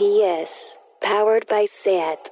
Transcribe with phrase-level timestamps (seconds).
[0.00, 2.30] PS, powered by SAT.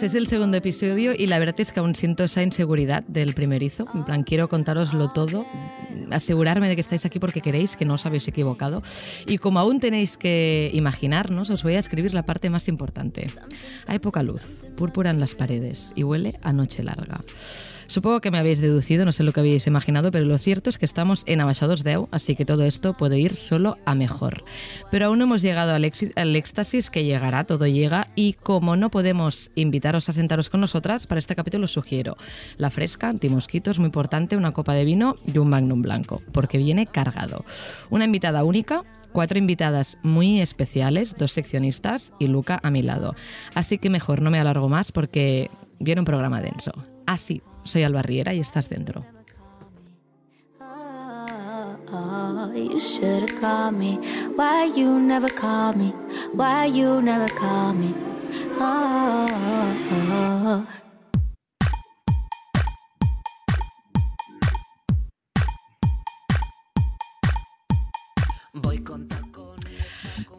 [0.00, 3.34] Pues es el segundo episodio y la verdad es que aún siento esa inseguridad del
[3.34, 3.86] primerizo.
[3.92, 5.44] En plan, quiero contároslo todo,
[6.10, 8.82] asegurarme de que estáis aquí porque queréis, que no os habéis equivocado.
[9.26, 13.30] Y como aún tenéis que imaginarnos, os voy a escribir la parte más importante.
[13.86, 17.20] Hay poca luz, púrpura en las paredes y huele a noche larga.
[17.90, 20.78] Supongo que me habéis deducido, no sé lo que habéis imaginado, pero lo cierto es
[20.78, 24.44] que estamos en Abaixados Deu, así que todo esto puede ir solo a mejor.
[24.92, 28.92] Pero aún no hemos llegado al, al éxtasis que llegará, todo llega, y como no
[28.92, 32.16] podemos invitaros a sentaros con nosotras, para este capítulo os sugiero
[32.58, 36.86] la fresca, antimosquitos, muy importante, una copa de vino y un magnum blanco, porque viene
[36.86, 37.44] cargado.
[37.90, 43.16] Una invitada única, cuatro invitadas muy especiales, dos seccionistas y Luca a mi lado.
[43.52, 46.70] Así que mejor no me alargo más porque viene un programa denso.
[47.04, 49.04] Así, soy Alba Riera y estás dentro.
[57.02, 57.30] Never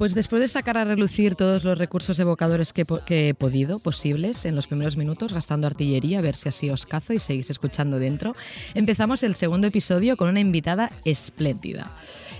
[0.01, 4.55] Pues después de sacar a relucir todos los recursos evocadores que, he podido, posibles, en
[4.55, 8.35] los primeros minutos, gastando artillería, a ver si así os cazo y seguís escuchando dentro,
[8.73, 11.91] empezamos el segundo episodio con una invitada espléndida.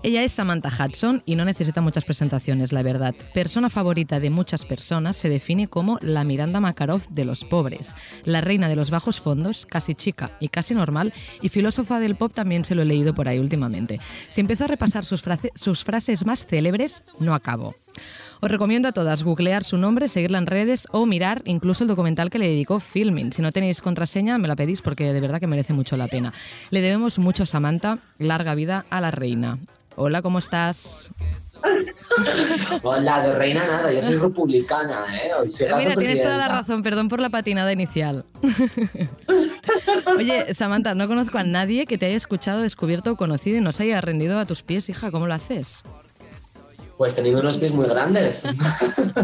[0.04, 3.14] Ella es Samantha Hudson y no necesita muchas presentaciones, la verdad.
[3.36, 7.94] Persona favorita de muchas personas, se define como la Miranda Makarov de los pobres,
[8.26, 11.14] la reina de los bajos fondos, casi chica y casi normal,
[11.44, 14.00] y filósofa del pop también se lo he leído por ahí últimamente.
[14.32, 15.24] Si empiezo a repasar sus,
[15.54, 17.72] sus frases más célebres, no acaba
[18.42, 22.32] os recomiendo a todas googlear su nombre, seguirla en redes o mirar incluso el documental
[22.32, 23.32] que le dedicó Filming.
[23.32, 26.34] Si no tenéis contraseña, me la pedís porque de verdad que merece mucho la pena.
[26.72, 29.60] Le debemos mucho, Samantha, larga vida a la reina.
[29.96, 31.12] Hola, ¿cómo estás?
[32.82, 35.32] Hola, de reina nada, yo soy republicana, ¿eh?
[35.78, 38.26] Mira, tienes toda la razón, perdón por la patinada inicial.
[40.18, 43.72] Oye, Samantha, no conozco a nadie que te haya escuchado, descubierto o conocido y no
[43.72, 45.84] se haya rendido a tus pies, hija, ¿cómo lo haces?
[46.98, 48.48] Pues teniendo unos pies muy grandes.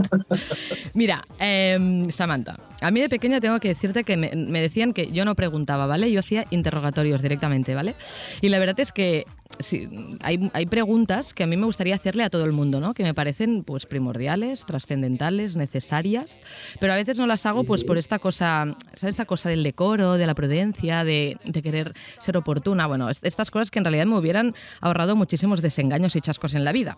[0.93, 5.25] Mira, em, Samantha, a mí de pequeña tengo que decirte que me, decían que yo
[5.25, 6.11] no preguntaba, ¿vale?
[6.11, 7.95] Yo hacía interrogatorios directamente, ¿vale?
[8.41, 9.25] Y la verdad es que
[9.59, 9.89] sí,
[10.21, 12.93] hay, preguntas que a mí me gustaría hacerle a todo el mundo, ¿no?
[12.93, 16.41] Que me parecen pues primordiales, trascendentales, necesarias,
[16.79, 19.15] pero a veces no las hago pues por esta cosa, ¿sabes?
[19.15, 23.71] Esta cosa del decoro, de la prudencia, de, de querer ser oportuna, bueno, estas cosas
[23.71, 26.97] que en realidad me hubieran ahorrado muchísimos desengaños y chascos en la vida.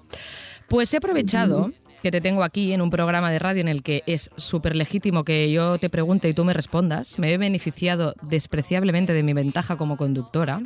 [0.67, 4.03] Pues he aprovechado que te tengo aquí en un programa de radio en el que
[4.05, 7.19] es súper legítimo que yo te pregunte y tú me respondas.
[7.19, 10.61] Me he beneficiado despreciablemente de mi ventaja como conductora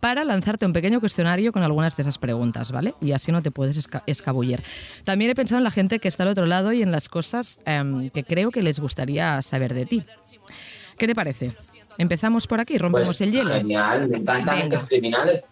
[0.00, 2.94] para lanzarte un pequeño cuestionario con algunas de esas preguntas, ¿vale?
[3.00, 4.62] Y así no te puedes escabullir.
[5.04, 7.58] También he pensado en la gente que está al otro lado y en las cosas
[7.64, 10.04] em, que creo que les gustaría saber de ti.
[10.98, 11.52] ¿Qué te parece?
[11.96, 13.54] Empezamos por aquí, rompemos pues el hielo.
[13.54, 15.46] Genial, me encantan los criminales.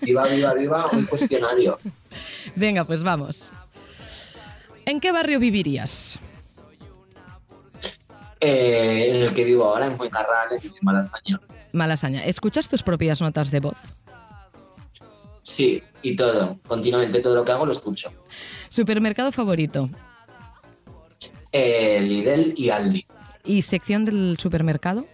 [0.00, 1.78] viva, viva, viva, un cuestionario.
[2.56, 3.52] Venga, pues vamos.
[4.88, 6.18] ¿En qué barrio vivirías?
[8.40, 11.40] Eh, en el que vivo ahora, en Fuencarral, en Malasaña.
[11.74, 12.24] Malasaña.
[12.24, 13.76] ¿Escuchas tus propias notas de voz?
[15.42, 16.58] Sí, y todo.
[16.66, 18.10] Continuamente todo lo que hago lo escucho.
[18.70, 19.90] ¿Supermercado favorito?
[21.52, 23.04] Eh, Lidl y Aldi.
[23.44, 25.06] ¿Y sección del supermercado?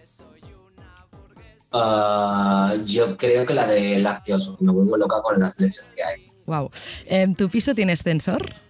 [1.73, 4.55] Ah, yo creo que la de lácteos.
[4.61, 6.27] Me vuelvo loca con las leches que hay.
[6.45, 6.71] Wow.
[7.07, 8.64] Em, ¿Tu piso tiene ascensor?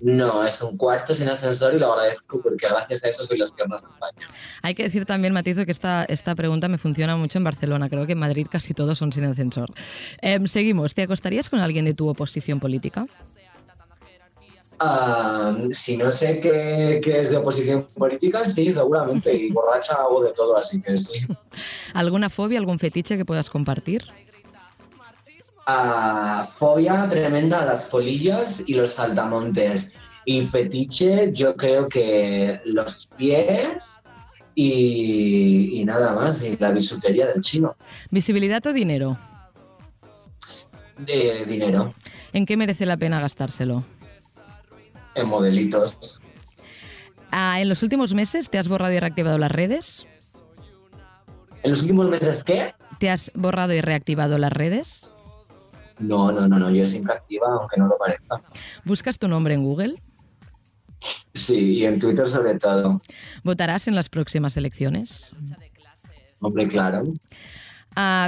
[0.00, 3.52] No, es un cuarto sin ascensor y lo agradezco porque gracias a eso soy los
[3.52, 4.28] piernas de España.
[4.62, 7.88] Hay que decir también, Matizo, que esta, esta pregunta me funciona mucho en Barcelona.
[7.90, 9.68] Creo que en Madrid casi todos son sin ascensor.
[10.22, 10.94] Em, seguimos.
[10.94, 13.06] ¿Te acostarías con alguien de tu oposición política?
[14.78, 19.34] Ah, si no sé qué, qué es de oposición política, sí, seguramente.
[19.34, 21.26] Y borracha hago de todo, así que sí.
[21.94, 24.04] ¿Alguna fobia, algún fetiche que puedas compartir?
[26.56, 29.94] Fobia tremenda a las folillas y los saltamontes.
[30.24, 34.04] Y fetiche, yo creo que los pies
[34.54, 37.74] y, y nada más, y la bisutería del chino.
[38.10, 39.16] ¿Visibilidad o dinero?
[40.98, 41.94] De dinero,
[42.34, 43.82] ¿En qué merece la pena gastárselo?
[45.14, 46.20] en modelitos.
[47.32, 50.06] Ah, ¿En los últimos meses te has borrado y reactivado las redes?
[51.62, 52.74] ¿En los últimos meses qué?
[52.98, 55.10] ¿Te has borrado y reactivado las redes?
[56.00, 58.40] No, no, no, no, yo siempre activa, aunque no lo parezca.
[58.84, 60.02] ¿Buscas tu nombre en Google?
[61.34, 63.00] Sí, y en Twitter sobre todo.
[63.44, 65.32] ¿Votarás en las próximas elecciones?
[66.40, 67.04] Hombre, claro.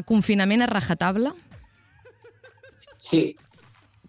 [0.07, 1.35] ¿Confinament a rajatabla?
[2.99, 3.37] Sí,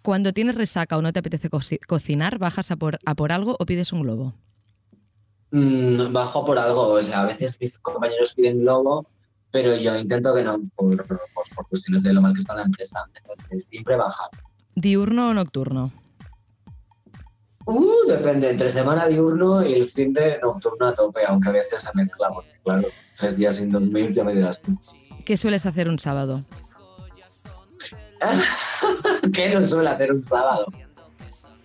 [0.04, 3.56] Cuando tienes resaca o no te apetece coci- cocinar, ¿bajas a por, a por algo
[3.60, 4.34] o pides un globo?
[5.52, 9.08] Mm, bajo por algo, o sea, a veces mis compañeros piden globo,
[9.54, 11.22] pero yo intento que no, por, por,
[11.56, 13.06] por cuestiones de lo mal que está la empresa.
[13.14, 14.30] Entonces, siempre bajar.
[14.74, 15.92] ¿Diurno o nocturno?
[17.66, 21.82] Uh, depende, entre semana diurno y el fin de nocturno a tope, aunque a veces
[21.82, 24.76] se mezcla, porque claro, tres días sin dormir ya me dirás tú.
[25.24, 26.42] ¿Qué sueles hacer un sábado?
[29.34, 30.66] ¿Qué no suele hacer un sábado?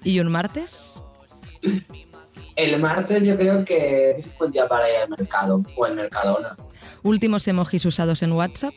[0.04, 1.02] ¿Y un martes?
[2.58, 5.94] El martes yo creo que es un buen día para ir al mercado o al
[5.94, 6.56] Mercadona.
[7.04, 8.74] ¿Últimos emojis usados en WhatsApp?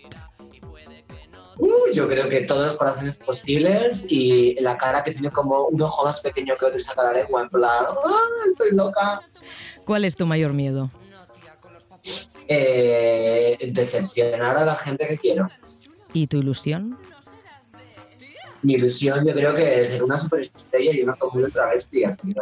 [1.57, 5.81] Uh, yo creo que todos los corazones posibles y la cara que tiene como un
[5.81, 9.21] ojo más pequeño que otro y saca la lengua en plan, ¡ah, estoy loca!
[9.83, 10.91] ¿Cuál es tu mayor miedo?
[12.47, 15.49] Eh, decepcionar a la gente que quiero.
[16.13, 16.99] ¿Y tu ilusión?
[18.63, 22.33] Mi ilusión yo creo que es ser una superestrella y una común de travesti, así
[22.33, 22.39] que.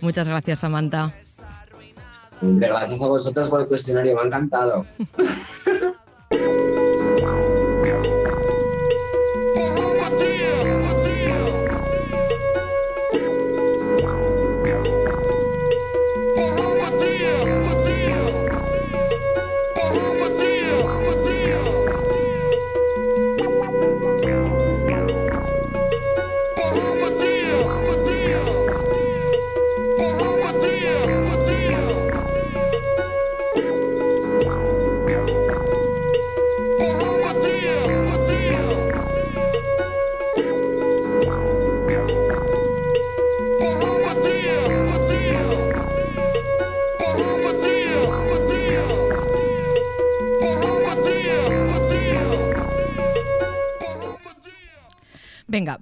[0.00, 1.14] Muchas gracias, Samantha.
[2.40, 4.86] Gracias a vosotros por el cuestionario, me ha encantado.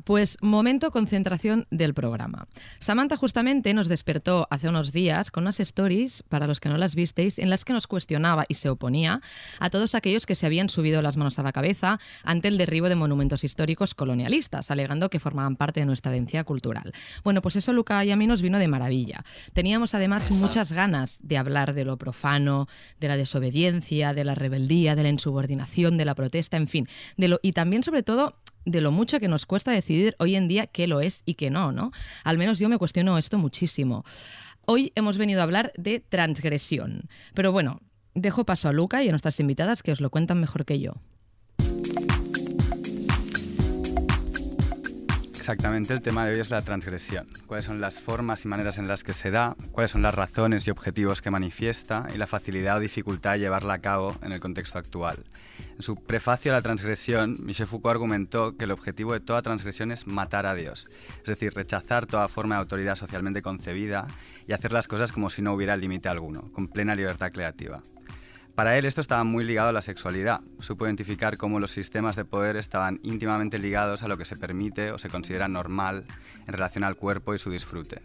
[0.04, 2.46] pues momento concentración del programa.
[2.80, 6.94] Samantha justamente nos despertó hace unos días con unas stories, para los que no las
[6.94, 9.20] visteis, en las que nos cuestionaba y se oponía
[9.58, 12.88] a todos aquellos que se habían subido las manos a la cabeza ante el derribo
[12.88, 16.92] de monumentos históricos colonialistas, alegando que formaban parte de nuestra herencia cultural.
[17.24, 19.24] Bueno, pues eso Luca y a mí nos vino de maravilla.
[19.52, 22.68] Teníamos además muchas ganas de hablar de lo profano,
[23.00, 27.28] de la desobediencia, de la rebeldía, de la insubordinación, de la protesta, en fin, de
[27.28, 30.66] lo y también sobre todo de lo mucho que nos cuesta decidir hoy en día
[30.66, 31.92] qué lo es y qué no, ¿no?
[32.24, 34.04] Al menos yo me cuestiono esto muchísimo.
[34.64, 37.02] Hoy hemos venido a hablar de transgresión,
[37.34, 37.80] pero bueno,
[38.14, 40.94] dejo paso a Luca y a nuestras invitadas que os lo cuentan mejor que yo.
[45.42, 47.26] Exactamente, el tema de hoy es la transgresión.
[47.48, 49.56] ¿Cuáles son las formas y maneras en las que se da?
[49.72, 52.06] ¿Cuáles son las razones y objetivos que manifiesta?
[52.14, 55.18] Y la facilidad o dificultad de llevarla a cabo en el contexto actual.
[55.76, 59.90] En su prefacio a la transgresión, Michel Foucault argumentó que el objetivo de toda transgresión
[59.92, 60.86] es matar a Dios,
[61.20, 64.06] es decir, rechazar toda forma de autoridad socialmente concebida
[64.46, 67.82] y hacer las cosas como si no hubiera límite alguno, con plena libertad creativa.
[68.54, 70.40] Para él esto estaba muy ligado a la sexualidad.
[70.58, 74.92] Supo identificar cómo los sistemas de poder estaban íntimamente ligados a lo que se permite
[74.92, 76.04] o se considera normal
[76.46, 78.02] en relación al cuerpo y su disfrute.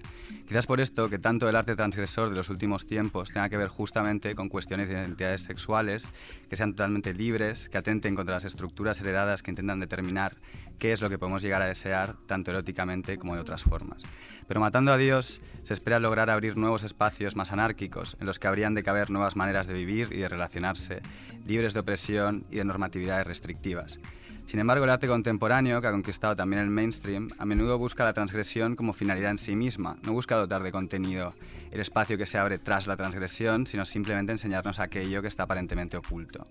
[0.48, 3.68] Quizás por esto que tanto el arte transgresor de los últimos tiempos tenga que ver
[3.68, 6.08] justamente con cuestiones de identidades sexuales
[6.50, 10.32] que sean totalmente libres, que atenten contra las estructuras heredadas que intentan determinar
[10.80, 14.04] qué es lo que podemos llegar a desear, tanto eróticamente como de otras formas.
[14.48, 18.48] Pero matando a Dios se espera lograr abrir nuevos espacios más anárquicos, en los que
[18.48, 21.02] habrían de caber nuevas maneras de vivir y de relacionarse,
[21.46, 24.00] libres de opresión y de normatividades restrictivas.
[24.48, 28.14] Sin embargo, el arte contemporáneo, que ha conquistado también el mainstream, a menudo busca la
[28.14, 31.34] transgresión como finalidad en sí misma, no busca dotar de contenido
[31.70, 35.98] el espacio que se abre tras la transgresión, sino simplemente enseñarnos aquello que está aparentemente
[35.98, 36.48] oculto.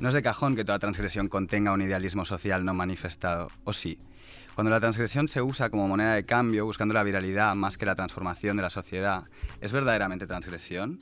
[0.00, 3.98] No es de cajón que toda transgresión contenga un idealismo social no manifestado, o sí.
[4.54, 7.94] Cuando la transgresión se usa como moneda de cambio, buscando la viralidad más que la
[7.94, 9.24] transformación de la sociedad,
[9.62, 10.98] ¿es verdaderamente transgresión?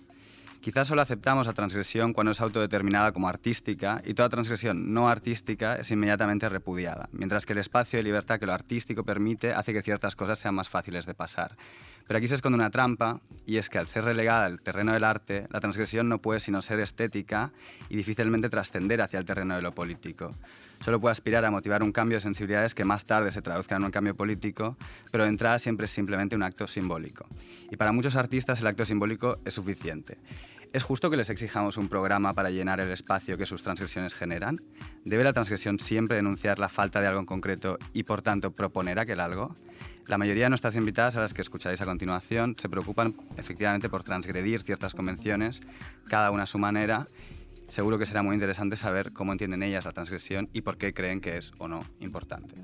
[0.60, 5.76] Quizás solo aceptamos la transgresión cuando es autodeterminada como artística y toda transgresión no artística
[5.76, 9.80] es inmediatamente repudiada, mientras que el espacio de libertad que lo artístico permite hace que
[9.80, 11.56] ciertas cosas sean más fáciles de pasar.
[12.06, 15.04] Pero aquí se esconde una trampa y es que al ser relegada al terreno del
[15.04, 17.52] arte, la transgresión no puede sino ser estética
[17.88, 20.30] y difícilmente trascender hacia el terreno de lo político.
[20.84, 23.84] Solo puede aspirar a motivar un cambio de sensibilidades que más tarde se traduzca en
[23.84, 24.76] un cambio político,
[25.10, 27.26] pero de entrada siempre es simplemente un acto simbólico.
[27.70, 30.16] Y para muchos artistas el acto simbólico es suficiente.
[30.72, 34.56] ¿Es justo que les exijamos un programa para llenar el espacio que sus transgresiones generan?
[35.04, 39.00] ¿Debe la transgresión siempre denunciar la falta de algo en concreto y por tanto proponer
[39.00, 39.52] aquel algo?
[40.06, 44.04] La mayoría de nuestras invitadas a las que escucharéis a continuación se preocupan efectivamente por
[44.04, 45.60] transgredir ciertas convenciones,
[46.08, 47.02] cada una a su manera.
[47.66, 51.20] Seguro que será muy interesante saber cómo entienden ellas la transgresión y por qué creen
[51.20, 52.54] que es o no importante.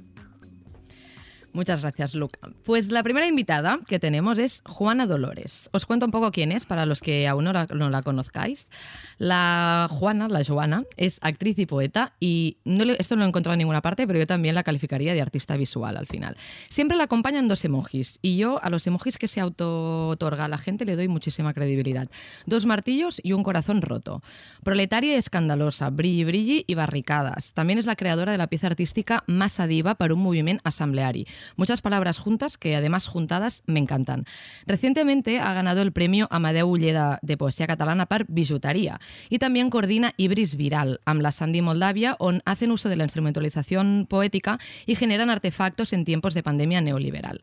[1.57, 2.39] Muchas gracias, Luca.
[2.65, 5.71] Pues la primera invitada que tenemos es Juana Dolores.
[5.73, 8.69] Os cuento un poco quién es para los que aún no la, conozcáis.
[9.17, 13.55] La Juana, la Joana, es actriz y poeta y no esto no lo he encontrado
[13.55, 16.37] en ninguna parte, pero yo también la calificaría de artista visual al final.
[16.69, 20.59] Siempre la acompañan dos emojis y yo a los emojis que se auto-otorga a la
[20.59, 22.11] gente le doy muchísima credibilidad.
[22.45, 24.23] Dos martillos y un corazón roto.
[24.63, 27.55] Proletaria y escandalosa, brilli brilli y barricadas.
[27.55, 31.83] También es la creadora de la pieza artística más adiva para un movimiento asambleari Muchas
[31.83, 34.25] palabras juntas que además juntadas me encantan.
[34.67, 38.99] Recientemente ha ganado el premio Amadeu Ulleda de Poesía Catalana per Bijutaría
[39.29, 44.07] y también coordina Ibris Viral amb la Sandy Moldavia on hacen uso de la instrumentalización
[44.09, 47.41] poética y generan artefactos en tiempos de pandemia neoliberal.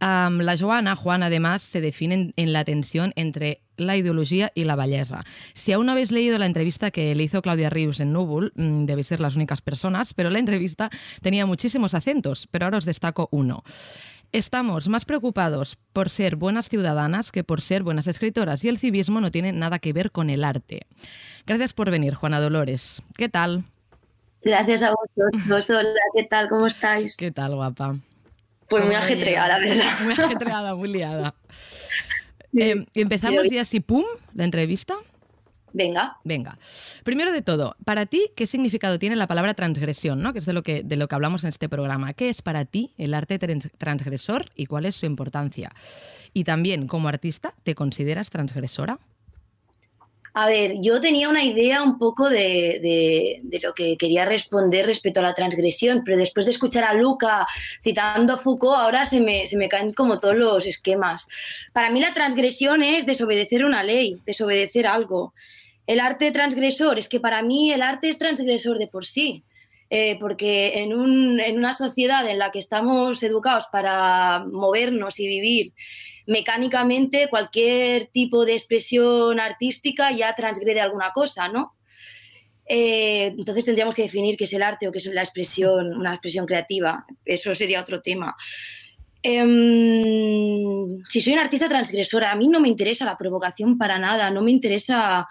[0.00, 5.24] La Joana, Juan, además, se define en la tensión entre la ideología y la belleza.
[5.54, 8.84] Si aún no habéis leído la entrevista que le hizo Claudia Rius en Nubul, mm,
[8.84, 10.90] debéis ser las únicas personas, pero la entrevista
[11.22, 13.62] tenía muchísimos acentos, pero ahora os destaco uno.
[14.30, 19.22] Estamos más preocupados por ser buenas ciudadanas que por ser buenas escritoras y el civismo
[19.22, 20.86] no tiene nada que ver con el arte.
[21.46, 23.00] Gracias por venir, Juana Dolores.
[23.16, 23.64] ¿Qué tal?
[24.42, 25.70] Gracias a vosotros.
[25.70, 26.48] Hola, ¿qué tal?
[26.48, 27.16] ¿Cómo estáis?
[27.16, 27.96] ¿Qué tal, guapa?
[28.68, 29.84] Pues muy ajetreada, la verdad.
[30.04, 31.34] Muy ajetreada, muy liada.
[32.56, 34.94] Eh, empezamos ya así, pum, la entrevista.
[35.72, 36.16] Venga.
[36.24, 36.58] Venga.
[37.04, 40.22] Primero de todo, para ti, ¿qué significado tiene la palabra transgresión?
[40.22, 40.32] ¿no?
[40.32, 42.14] Que es de lo que, de lo que hablamos en este programa.
[42.14, 45.70] ¿Qué es para ti el arte transgresor y cuál es su importancia?
[46.32, 48.98] Y también, como artista, ¿te consideras transgresora?
[50.34, 55.22] A ver, yo tenía una idea un poco de, lo que quería responder respecto a
[55.22, 57.46] la transgresión, pero después de escuchar a Luca
[57.82, 61.26] citando a Foucault, ahora se me, se me caen como todos los esquemas.
[61.72, 65.34] Para mí la transgresión es desobedecer una ley, desobedecer algo.
[65.86, 69.42] El arte transgresor es que para mí el arte es transgresor de por sí.
[69.90, 75.26] Eh, porque en, un, en, una sociedad en la que estamos educados para movernos y
[75.26, 75.72] vivir
[76.26, 81.74] mecánicamente, cualquier tipo de expresión artística ya transgrede alguna cosa, ¿no?
[82.66, 86.12] Eh, entonces tendríamos que definir qué es el arte o qué es la expresión, una
[86.12, 87.06] expresión creativa.
[87.24, 88.36] Eso sería otro tema.
[89.22, 94.30] Em, si soy una artista transgresora, a mí no me interesa la provocación para nada,
[94.30, 95.26] no me interesa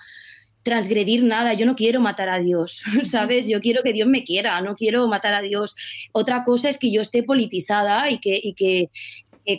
[0.68, 3.48] transgredir nada, yo no quiero matar a Dios, ¿sabes?
[3.48, 5.78] Yo quiero que Dios me quiera, no quiero matar a Dios.
[6.12, 8.90] Otra cosa es que yo esté politizada y que, y que,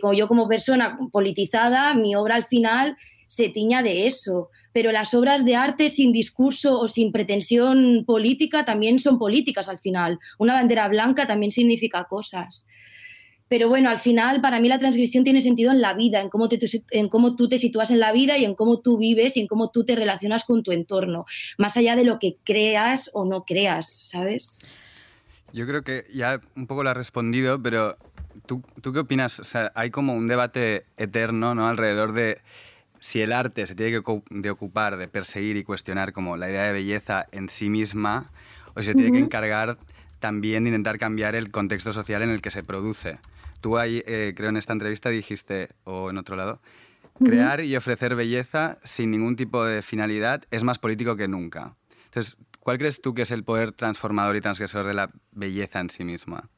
[0.03, 2.95] como yo como persona politizada, mi obra al final
[3.27, 4.51] se tiña de eso.
[4.75, 9.79] Pero las obras de arte sin discurso o sin pretensión política también son políticas al
[9.79, 10.19] final.
[10.39, 12.67] Una bandera blanca también significa cosas.
[13.49, 16.49] Pero bueno, al final para mí la transgresión tiene sentido en la vida, en cómo,
[16.49, 16.59] te,
[16.91, 19.47] en cómo tú te sitúas en la vida y en cómo tú vives y en
[19.47, 21.25] cómo tú te relacionas con tu entorno,
[21.57, 24.59] más allá de lo que creas o no creas, ¿sabes?
[25.53, 27.97] Yo creo que ya un poco lo has respondido, pero
[28.47, 29.41] ¿tú, ¿tú qué opinas?
[29.41, 31.69] O sea, hay como un debate eterno ¿no?
[31.69, 32.41] alrededor de
[33.01, 36.65] si el arte se tiene que de ocupar de perseguir y cuestionar como la idea
[36.65, 38.31] de belleza en sí misma
[38.75, 39.79] o si se tiene que encargar
[40.19, 43.19] también de intentar cambiar el contexto social en el que se produce.
[43.61, 46.61] Tú ahí, eh, creo en esta entrevista dijiste, o en otro lado,
[47.25, 51.77] crear y ofrecer belleza sin ningún tipo de finalidad es más político que nunca.
[52.05, 55.91] Entonces, ¿cuál crees tú que es el poder transformador y transgresor de la belleza en
[55.91, 56.49] sí misma?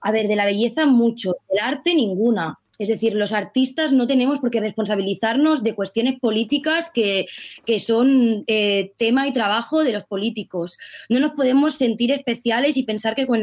[0.00, 2.58] A ver, de la belleza mucho, del arte ninguna.
[2.78, 7.26] Es decir, los artistas no tenemos por qué responsabilizarnos de cuestiones políticas que,
[7.78, 10.78] son eh, tema y trabajo de los políticos.
[11.08, 13.42] No nos podemos sentir especiales y pensar que con,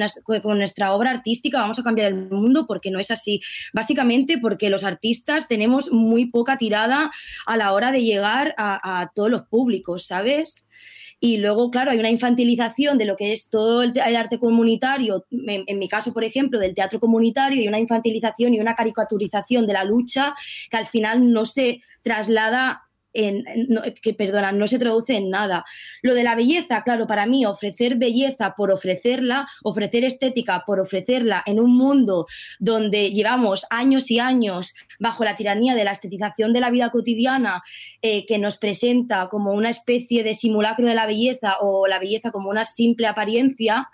[0.57, 3.41] nuestra obra artística vamos a cambiar el mundo porque no es así.
[3.73, 7.11] Básicamente porque los artistas tenemos muy poca tirada
[7.45, 10.67] a la hora de llegar a todos los públicos, ¿sabes?
[11.23, 15.77] Y luego, claro, hay una infantilización de lo que es todo el, arte comunitario, en,
[15.77, 19.83] mi caso, por ejemplo, del teatro comunitario, y una infantilización y una caricaturización de la
[19.83, 20.33] lucha
[20.71, 25.65] que al final no se traslada que perdona, no se traduce en nada.
[26.01, 31.43] Lo de la belleza, claro, para mí ofrecer belleza por ofrecerla, ofrecer estética por ofrecerla
[31.45, 32.25] en un mundo
[32.59, 37.61] donde llevamos años y años bajo la tiranía de la estetización de la vida cotidiana
[38.01, 42.31] eh, que nos presenta como una especie de simulacro de la belleza o la belleza
[42.31, 43.89] como una simple apariencia,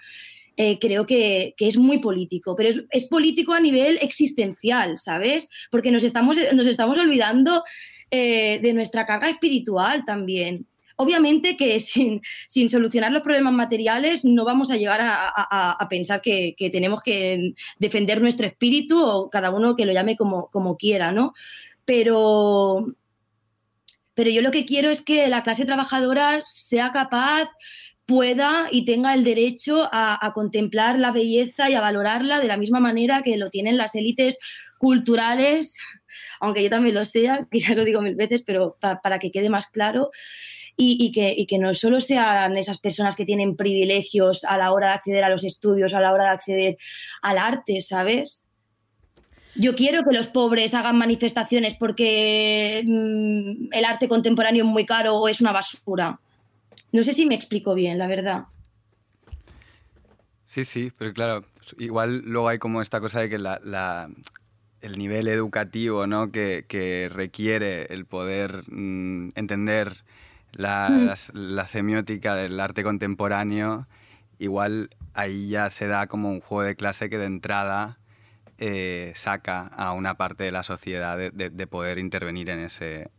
[0.59, 5.49] eh, creo que, es muy político, pero es, es, político a nivel existencial, ¿sabes?
[5.69, 7.63] Porque nos estamos, nos estamos olvidando
[8.09, 10.65] eh, de nuestra carga espiritual también.
[10.95, 16.55] Obviamente que sin, sin, solucionar los problemas materiales no vamos a llegar a, pensar que,
[16.71, 21.33] tenemos que defender nuestro espíritu o cada uno que lo llame como, como quiera, ¿no?
[21.85, 22.93] Pero,
[24.13, 27.49] pero yo lo que quiero es que la clase trabajadora sea capaz
[28.05, 32.55] pueda y tenga el derecho a, a, contemplar la belleza y a valorarla de la
[32.55, 34.39] misma manera que lo tienen las élites
[34.77, 35.75] culturales
[36.39, 39.49] aunque yo también lo sea, que ya lo digo mil veces, pero para que quede
[39.49, 40.11] más claro.
[40.79, 45.23] Y, que, no solo sean esas personas que tienen privilegios a la hora de acceder
[45.23, 46.77] a los estudios, a la hora de acceder
[47.23, 48.45] al arte, ¿sabes?
[49.55, 55.15] Yo quiero que los pobres hagan manifestaciones porque mm, el arte contemporáneo es muy caro
[55.15, 56.19] o es una basura.
[56.91, 58.43] No sé si me explico bien, la verdad.
[60.45, 61.45] Sí, sí, pero claro,
[61.77, 64.09] igual luego hay como esta cosa de que la,
[64.87, 66.31] el nivel educativo ¿no?
[66.31, 70.03] que, requiere el poder mm, entender
[70.53, 71.15] la,
[71.67, 73.87] semiótica del arte contemporáneo,
[74.39, 77.99] igual ahí ya se da como un juego de clase que de entrada
[78.57, 83.09] eh, saca a una parte de la sociedad de, poder intervenir en ese,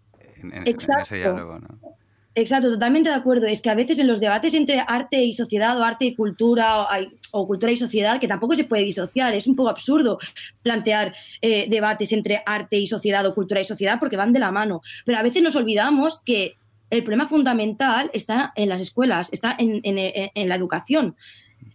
[0.42, 1.60] en, ese diálogo.
[1.60, 1.98] ¿no?
[2.38, 3.48] Exacto, totalmente de acuerdo.
[3.48, 6.86] Es que a veces en los debates entre arte y sociedad o arte y cultura
[7.32, 10.18] o, cultura y sociedad, que tampoco se puede disociar, es un poco absurdo
[10.62, 14.52] plantear eh, debates entre arte y sociedad o cultura y sociedad porque van de la
[14.52, 14.82] mano.
[15.04, 16.54] Pero a veces nos olvidamos que
[16.90, 21.16] el problema fundamental está en las escuelas, está en la educación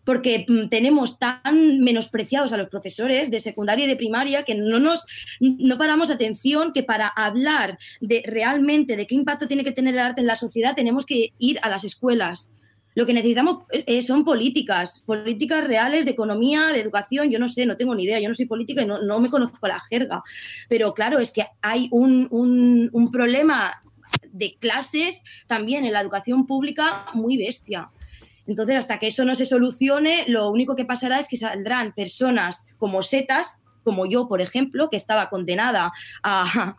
[0.03, 4.79] porque mm, tenemos tan menospreciados a los profesores de secundaria y de primaria que no
[4.79, 5.05] nos
[5.39, 9.99] no paramos atención que para hablar de realmente de qué impacto tiene que tener el
[9.99, 12.49] arte en la sociedad tenemos que ir a las escuelas.
[12.95, 17.31] Lo que necesitamos eh, son políticas, políticas reales de economía, de educación.
[17.31, 19.29] Yo no sé, no tengo ni idea, yo no soy política y no, no me
[19.29, 20.23] conozco la jerga.
[20.69, 23.81] Pero claro, es que hay un, un, un problema
[24.31, 27.89] de clases también en la educación pública muy bestia.
[28.47, 32.65] Entonces, hasta que eso no se solucione, lo único que pasará es que saldrán personas
[32.77, 35.91] como setas, como yo, por ejemplo, que estaba condenada
[36.23, 36.75] a,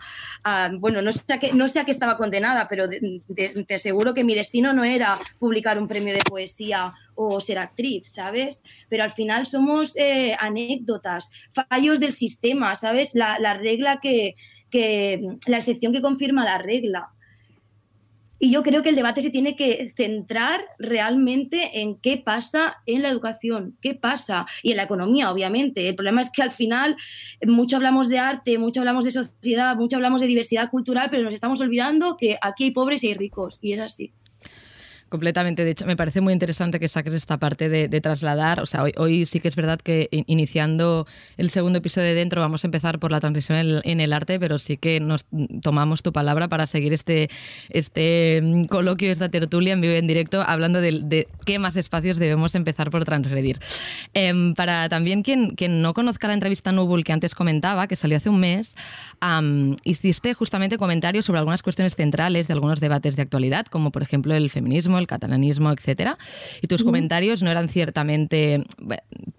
[0.78, 4.34] bueno, no sé, a qué, no sé a estaba condenada, pero te aseguro que mi
[4.34, 8.62] destino no era publicar un premio de poesía o ser actriz, ¿sabes?
[8.88, 13.14] Pero al final somos eh, anécdotas, fallos del sistema, ¿sabes?
[13.14, 14.34] La, la regla que,
[14.70, 17.13] que, la excepción que confirma la regla.
[18.44, 23.00] Y yo creo que el debate se tiene que centrar realmente en qué pasa en
[23.00, 25.88] la educación, qué pasa, y en la economía, obviamente.
[25.88, 26.94] El problema es que al final
[27.46, 31.32] mucho hablamos de arte, mucho hablamos de sociedad, mucho hablamos de diversidad cultural, pero nos
[31.32, 34.12] estamos olvidando que aquí hay pobres y hay ricos, y es así.
[35.14, 35.64] Completamente.
[35.64, 38.58] De hecho, me parece muy interesante que saques esta parte de, trasladar.
[38.58, 42.64] O sea, hoy, sí que es verdad que iniciando el segundo episodio de dentro vamos
[42.64, 45.24] a empezar por la transición en, el arte, pero sí que nos
[45.62, 47.30] tomamos tu palabra para seguir este,
[47.68, 52.56] este mm, coloquio, esta tertulia en vivo en directo, hablando de, qué más espacios debemos
[52.56, 53.60] empezar por transgredir.
[54.14, 58.16] Em, para también quien, quien no conozca la entrevista Nubul que antes comentaba, que salió
[58.16, 58.74] hace un mes,
[59.84, 64.34] hiciste justamente comentarios sobre algunas cuestiones centrales de algunos debates de actualidad, como por ejemplo
[64.34, 66.18] el feminismo, el catalanismo, etcétera.
[66.62, 68.64] Y tus comentarios no eran ciertamente,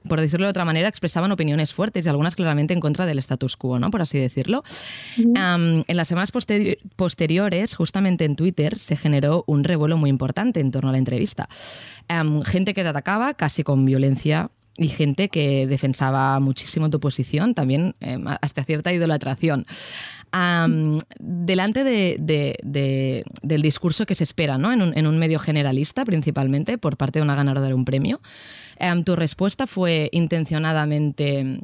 [0.08, 3.58] por decirlo de otra manera, expresaban opiniones fuertes y algunas claramente en contra del status
[3.58, 3.92] quo, ¿no?
[3.92, 4.64] Por así decirlo.
[5.18, 6.32] en las semanas
[6.96, 11.48] posteriores, justamente en Twitter, se generó un revuelo muy importante en torno a la entrevista.
[12.46, 17.96] gente que te atacaba casi con violencia y gente que defensaba muchísimo tu posición, también
[18.02, 19.66] em, hasta cierta idolatración.
[21.20, 24.72] Delante del discurso que se espera ¿no?
[24.72, 28.20] en, un, medio generalista, principalmente, por parte de una ganadora de un premio,
[28.78, 31.60] em, tu respuesta fue intencionadamente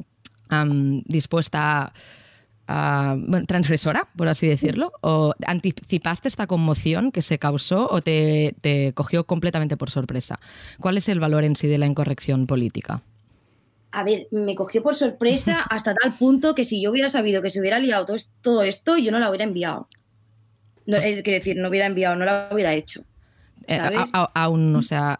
[1.06, 1.92] dispuesta
[2.68, 4.92] a transgresora, por así decirlo?
[5.00, 8.54] ¿O anticipaste esta conmoción que se causó o te,
[8.94, 10.38] cogió completamente por sorpresa?
[10.78, 13.02] ¿Cuál es el valor en sí de la incorrección política?
[13.92, 17.50] A ver, me cogió por sorpresa hasta tal punto que si yo hubiera sabido que
[17.50, 18.06] se hubiera liado
[18.40, 19.88] todo, esto, yo no la hubiera enviado.
[20.86, 23.04] No, es, quiero decir, no hubiera enviado, no la hubiera hecho.
[23.68, 23.98] Eh, ¿sabes?
[24.12, 25.16] a- a- aún, o sea,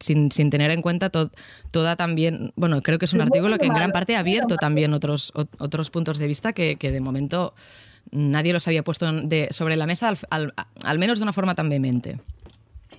[0.00, 1.30] sin, sin tener en cuenta to-
[1.70, 4.92] toda también, bueno, creo que es un artículo que en gran parte ha abierto también
[4.92, 7.54] otros, ot- otros puntos de vista que, que de momento
[8.10, 11.54] nadie los había puesto de- sobre la mesa, al, al- al menos de una forma
[11.54, 12.18] tan vehemente.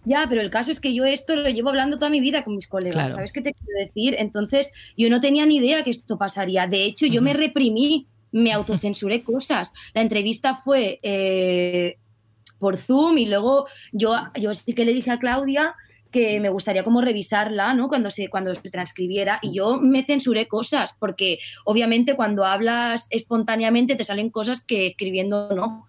[0.05, 2.55] Ya, pero el caso es que yo esto lo llevo hablando toda mi vida con
[2.55, 3.15] mis colegas, Claro.
[3.15, 4.15] ¿sabes qué te quiero decir?
[4.19, 6.67] Entonces, yo no tenía ni idea que esto pasaría.
[6.67, 9.73] De hecho, yo me reprimí, me autocensuré cosas.
[9.93, 11.97] La entrevista fue eh,
[12.59, 15.75] por Zoom y luego yo, yo sí que le dije a Claudia
[16.11, 17.87] que me gustaría como revisarla, ¿no?
[17.87, 23.95] Cuando se, cuando se transcribiera y yo me censuré cosas porque obviamente cuando hablas espontáneamente
[23.95, 25.87] te salen cosas que escribiendo no.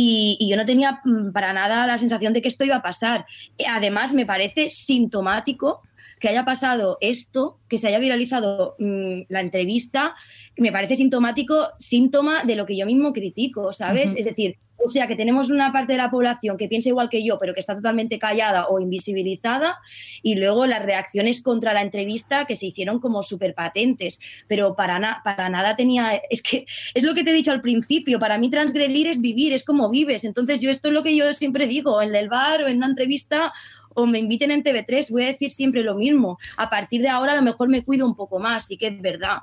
[0.00, 2.82] Y, y yo no tenía mm, para nada la sensación de que esto iba a
[2.82, 3.26] pasar.
[3.58, 5.82] Eh, Además, me parece sintomático
[6.20, 10.14] que haya pasado esto, que se haya viralizado mm, la entrevista,
[10.56, 14.14] me parece sintomático, síntoma de lo que yo mismo critico, ¿sabes?
[14.16, 17.24] Es decir, o sea, que tenemos una parte de la población que piensa igual que
[17.24, 19.78] yo, pero que está totalmente callada o invisibilizada,
[20.22, 24.98] y luego las reacciones contra la entrevista que se hicieron como súper patentes, pero para,
[24.98, 28.38] na- para nada tenía, es que es lo que te he dicho al principio, para
[28.38, 31.66] mí transgredir es vivir, es como vives, entonces yo esto es lo que yo siempre
[31.66, 33.52] digo, en el bar o en una entrevista
[33.94, 36.38] o me inviten en TV3, voy a decir siempre lo mismo.
[36.56, 39.00] A partir de ahora a lo mejor me cuido un poco más, sí que es
[39.00, 39.38] verdad.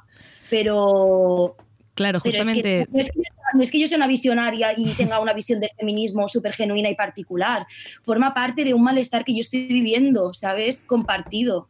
[0.49, 1.57] Pero,
[1.95, 2.87] Claro, pero es que justamente...
[2.91, 3.21] no, es que,
[3.53, 6.89] no es que yo sea una visionaria y tenga una visión del feminismo súper genuina
[6.89, 7.65] y particular.
[8.03, 10.83] Forma parte de un malestar que yo estoy viviendo, ¿sabes?
[10.83, 11.69] Compartido.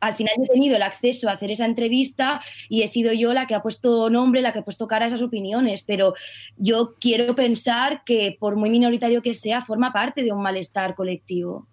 [0.00, 3.46] Al final he tenido el acceso a hacer esa entrevista y he sido yo la
[3.46, 6.14] que ha puesto nombre, la que ha puesto cara a esas opiniones, pero
[6.56, 11.66] yo quiero pensar que por muy minoritario que sea, forma parte de un malestar colectivo.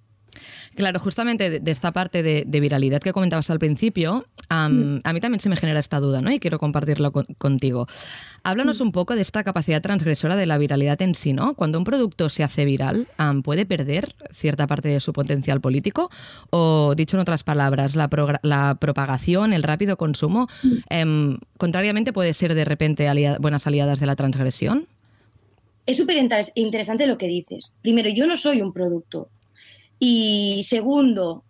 [0.75, 5.13] Claro, justamente de, de esta parte de, de viralidad que comentabas al principio, am, a
[5.13, 6.31] mí también se me genera esta duda, ¿no?
[6.31, 7.87] Y quiero compartirlo con- contigo.
[8.43, 11.53] Háblanos un poco de esta capacidad transgresora de la viralidad en sí, ¿no?
[11.55, 13.07] Cuando un producto se hace viral,
[13.43, 16.09] ¿puede perder cierta parte de su potencial político?
[16.51, 18.07] O, dicho en otras palabras, la,
[18.79, 20.47] propagación, el rápido consumo,
[20.89, 24.87] em, contrariamente puede ser de repente alia- buenas aliadas de la transgresión?
[25.85, 27.77] Es súper inter- interesante lo que dices.
[27.81, 29.29] Primero, yo no soy un producto.
[29.99, 31.43] Y segundo,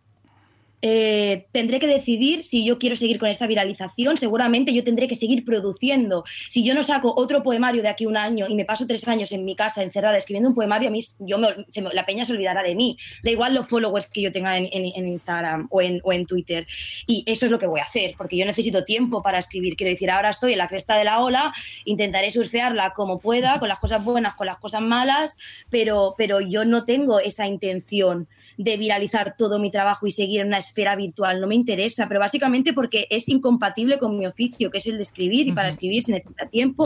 [0.83, 4.15] eh, tendré que decidir si yo quiero seguir con esta viralización.
[4.15, 6.23] Seguramente yo tendré que seguir produciendo.
[6.49, 9.31] Si yo no saco otro poemario de aquí un año y me paso tres años
[9.31, 11.55] en mi casa encerrada escribiendo un poemario, a mí yo me-
[11.93, 12.95] la peña se olvidará de mí.
[13.23, 16.27] Da igual los followers que yo tenga en, en- en Instagram o en, o en
[16.27, 16.67] Twitter.
[17.07, 19.75] Y eso es lo que voy a hacer, porque yo necesito tiempo para escribir.
[19.75, 21.51] Quiero decir, ahora estoy en la cresta de la ola,
[21.85, 25.37] intentaré surfearla como pueda, con las cosas buenas, con las cosas malas,
[25.71, 28.27] pero, pero yo no tengo esa intención
[28.57, 31.39] de viralizar todo mi trabajo y seguir en una esfera virtual.
[31.39, 35.03] No me interesa, pero básicamente porque es incompatible con mi oficio, que es el de
[35.03, 36.83] escribir, y para escribir se necesita tiempo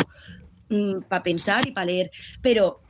[1.08, 2.12] para pensar y para leer.
[2.42, 2.82] Pero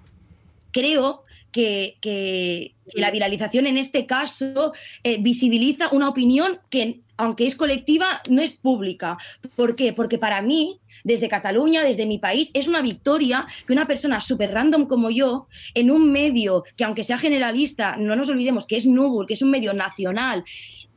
[0.72, 7.46] creo que, que- que la viralización en este caso eh, visibiliza una opinión que, aunque
[7.48, 9.18] es colectiva, no es pública.
[9.56, 9.94] ¿Por qué?
[9.94, 14.52] Porque para mí, desde Cataluña, desde mi país, es una victoria que una persona súper
[14.52, 18.86] random como yo, en un medio que, aunque sea generalista, no nos olvidemos que es
[18.86, 20.44] Nubul, que es un medio nacional,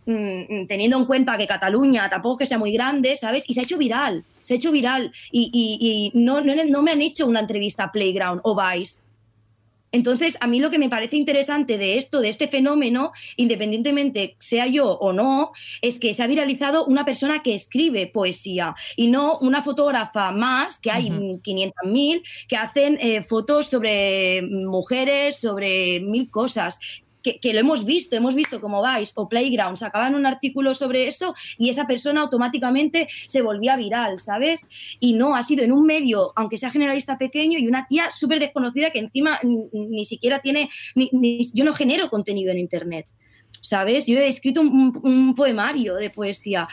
[0.06, 3.44] mm, teniendo en cuenta que Cataluña tampoco es que sea muy grande, ¿sabes?
[3.48, 5.12] Y se ha hecho viral, se ha hecho viral.
[5.30, 5.78] Y, y-
[6.14, 9.00] y no, no, no me han hecho una entrevista a Playground o Vice.
[9.94, 14.66] Entonces, a mí lo que me parece interesante de esto, de este fenómeno, independientemente sea
[14.66, 15.52] yo o no,
[15.82, 20.80] es que se ha viralizado una persona que escribe poesía y no una fotógrafa más,
[20.80, 21.40] que hay Ujú.
[21.44, 26.80] 500.000, que hacen eh, fotos sobre mujeres, sobre mil cosas.
[27.24, 31.34] Que, lo hemos visto, hemos visto como Vice o Playground sacaban un artículo sobre eso
[31.56, 34.68] y esa persona automáticamente se volvía viral, ¿sabes?
[35.00, 38.40] Y no, ha sido en un medio, aunque sea generalista pequeño, y una tía súper
[38.40, 43.06] desconocida que encima ni siquiera tiene, yo no genero contenido en Internet,
[43.62, 44.06] ¿sabes?
[44.06, 46.68] Yo he escrito un poemario de poesía.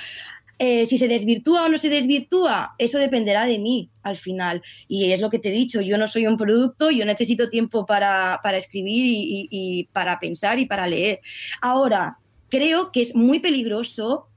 [0.64, 4.62] Eh, si se desvirtúa o no se desvirtúa, eso dependerá de mí al final.
[4.88, 7.88] Y es lo que te he dicho, yo no soy un producto, yo necesito tiempo
[7.88, 9.04] para, para escribir
[9.50, 11.22] y, para pensar y para leer.
[11.64, 12.20] Ahora,
[12.50, 14.28] creo que es muy peligroso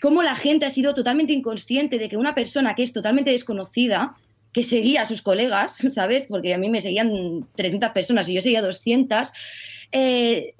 [0.00, 4.16] cómo la gente ha sido totalmente inconsciente de que una persona que es totalmente desconocida,
[4.50, 6.24] que seguía a sus colegas, ¿sabes?
[6.26, 9.30] Porque a mí me seguían 300 personas y yo seguía 200,
[9.92, 10.54] eh,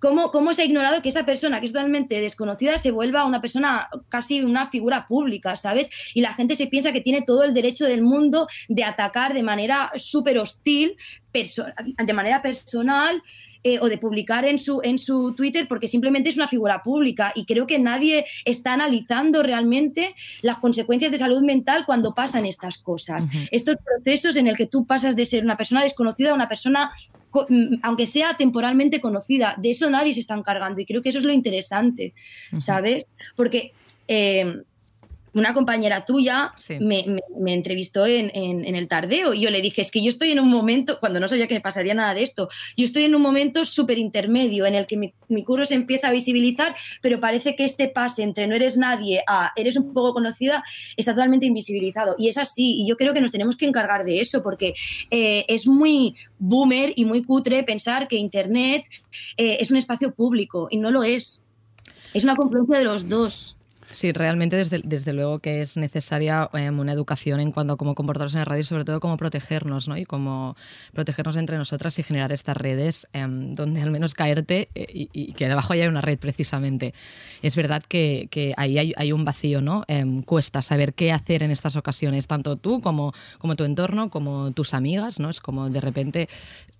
[0.00, 3.40] ¿cómo, ¿cómo se ha ignorado que esa persona que es totalmente desconocida se vuelva una
[3.40, 5.90] persona, casi una figura pública, ¿sabes?
[6.14, 9.42] Y la gente se piensa que tiene todo el derecho del mundo de atacar de
[9.42, 10.96] manera súper hostil,
[11.32, 13.22] de manera personal,
[13.62, 17.30] eh, o de publicar en su, en su Twitter porque simplemente es una figura pública
[17.34, 22.78] y creo que nadie está analizando realmente las consecuencias de salud mental cuando pasan estas
[22.78, 23.26] cosas.
[23.50, 26.90] Estos procesos en el que tú pasas de ser una persona desconocida a una persona
[27.82, 29.54] aunque sea temporalmente conocida.
[29.58, 32.14] De eso nadie se está encargando y creo que eso es lo interesante,
[32.60, 33.06] ¿sabes?
[33.36, 33.72] Porque
[34.08, 34.62] eh,
[35.34, 36.78] una compañera tuya Sí.
[36.80, 40.02] me, me- me entrevistó en, en- en el tardeo y yo le dije, es que
[40.02, 42.84] yo estoy en un momento, cuando no sabía que me pasaría nada de esto, yo
[42.84, 46.12] estoy en un momento súper intermedio en el que mi, mi curro se empieza a
[46.12, 50.62] visibilizar, pero parece que este pase entre no eres nadie a eres un poco conocida
[50.96, 52.14] está totalmente invisibilizado.
[52.18, 54.74] Y es así, y yo creo que nos tenemos que encargar de eso, porque
[55.10, 58.84] eh, es muy boomer y muy cutre pensar que Internet
[59.36, 61.40] eh, es un espacio público y no lo es.
[62.14, 63.56] Es una confluencia de los dos.
[63.92, 67.96] Sí, realmente desde, desde luego que es necesaria em, una educación en cuanto a cómo
[67.96, 69.96] comportarnos en la radio y sobre todo cómo protegernos, ¿no?
[69.96, 70.54] Y cómo
[70.92, 75.32] protegernos entre nosotras y generar estas redes em, donde al menos caerte eh, y, y
[75.32, 76.94] que debajo haya una red precisamente.
[77.42, 79.82] Es verdad que, que ahí hay, hay un vacío, ¿no?
[79.88, 84.52] Em, cuesta saber qué hacer en estas ocasiones, tanto tú como, como tu entorno, como
[84.52, 85.30] tus amigas, ¿no?
[85.30, 86.28] Es como de repente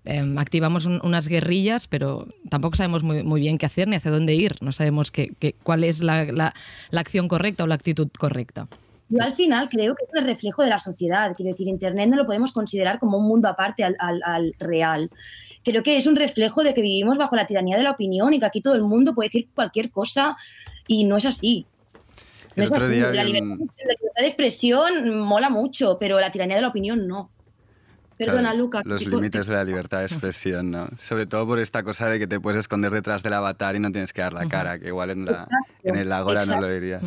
[0.05, 4.11] em, activamos un- unas guerrillas, pero tampoco sabemos muy, muy bien qué hacer ni hacia
[4.11, 4.55] dónde ir.
[4.61, 6.53] No sabemos qué, qué- cuál es la, la-
[6.89, 8.67] la acción correcta o la actitud correcta.
[9.09, 11.35] Yo al final creo que es el reflejo de la sociedad.
[11.35, 15.09] Quiero decir, Internet no lo podemos considerar como un mundo aparte al, al- al real.
[15.65, 18.39] Creo que es un reflejo de que vivimos bajo la tiranía de la opinión y
[18.39, 20.37] que aquí todo el mundo puede decir cualquier cosa
[20.87, 21.65] y no es así.
[22.55, 22.85] No es así.
[23.25, 27.29] libertad, un- la libertad de expresión mola mucho, pero la tiranía de la opinión no.
[28.25, 28.81] Perdona, Claro, Luca.
[28.85, 30.89] Los límites de la libertad de expresión, ¿no?
[30.99, 33.91] Sobre todo por esta cosa de que te puedes esconder detrás del avatar y no
[33.91, 35.47] tienes que dar la cara, que igual en, la,
[35.83, 37.03] en el Agora no lo dirías.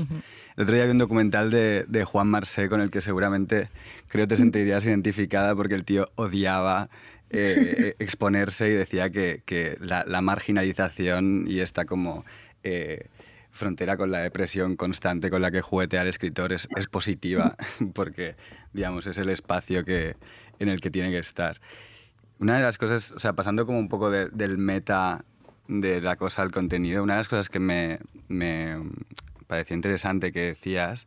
[0.56, 3.68] El otro día vi un documental de, de Juan Marsé con el que seguramente
[4.08, 6.88] creo te sentirías identificada porque el tío odiaba
[7.30, 12.24] eh, exponerse y decía que, que la, la marginalización y esta como
[12.62, 13.08] eh,
[13.54, 17.56] frontera con la depresión constante con la que juguetea el escritor es, es positiva
[17.94, 18.36] porque,
[18.72, 20.16] digamos, es el espacio que,
[20.58, 21.60] en el que tiene que estar.
[22.38, 25.24] Una de las cosas, o sea, pasando como un poco de- del meta
[25.68, 28.76] de la cosa al contenido, una de las cosas que me, me
[29.46, 31.06] pareció interesante que decías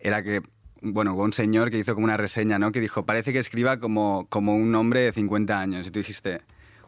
[0.00, 0.42] era que,
[0.80, 2.72] bueno, hubo un señor que hizo como una reseña, ¿no?
[2.72, 5.86] Que dijo, parece que escriba como, como un hombre de 50 años.
[5.86, 6.40] Y tú dijiste,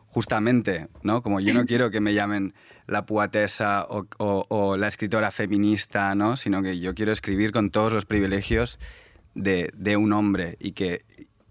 [0.06, 1.22] justamente, ¿no?
[1.22, 2.54] Como yo no quiero que me llamen
[2.86, 6.36] la poetesa o, la escritora feminista, ¿no?
[6.36, 8.78] Sino que yo quiero escribir con todos los privilegios
[9.34, 11.04] de un hombre y que,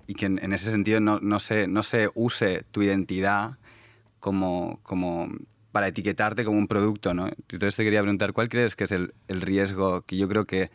[0.10, 3.60] y que en, en ese sentido no, no, se, no se use tu identidad
[4.20, 5.30] como, como
[5.72, 7.28] para etiquetarte como un producto, ¿no?
[7.28, 10.72] Entonces te quería preguntar, ¿cuál crees que es el, el riesgo que yo creo que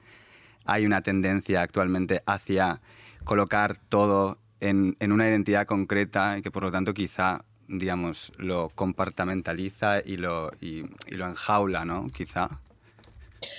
[0.65, 2.81] hay una tendencia actualmente hacia
[3.25, 8.69] colocar todo en, en una identidad concreta y que por lo tanto quizá, digamos, lo
[8.69, 12.07] compartamentaliza y lo, y, y lo enjaula, ¿no?
[12.07, 12.61] Quizá.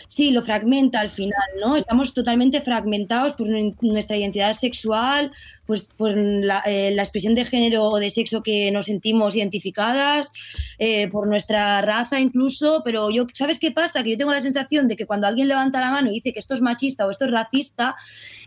[0.07, 1.75] Sí, lo fragmenta al final, ¿no?
[1.75, 5.31] Estamos totalmente fragmentados por nu- nuestra identidad sexual,
[5.65, 10.31] pues por la, eh, la expresión de género o de sexo que nos sentimos identificadas,
[10.79, 14.03] eh, por nuestra raza incluso, pero yo, ¿sabes qué pasa?
[14.03, 16.39] Que yo tengo la sensación de que cuando alguien levanta la mano y dice que
[16.39, 17.95] esto es machista o esto es racista,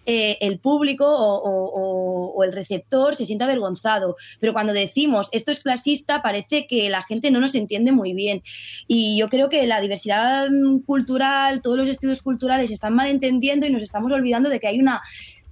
[0.06, 6.22] eh, el público o, el receptor se siente avergonzado, pero cuando decimos esto es clasista
[6.22, 8.42] parece que la gente no nos entiende muy bien.
[8.86, 10.80] Y yo creo que la diversidad mm,
[11.62, 15.00] todos los estudios culturales están malentendiendo y nos estamos olvidando de que hay una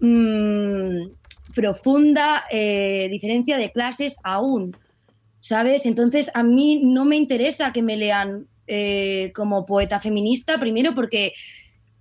[0.00, 1.08] mm,
[1.54, 4.76] profunda eh, diferencia de clases aún,
[5.40, 5.86] ¿sabes?
[5.86, 11.32] Entonces a mí no me interesa que me lean eh, como poeta feminista, primero porque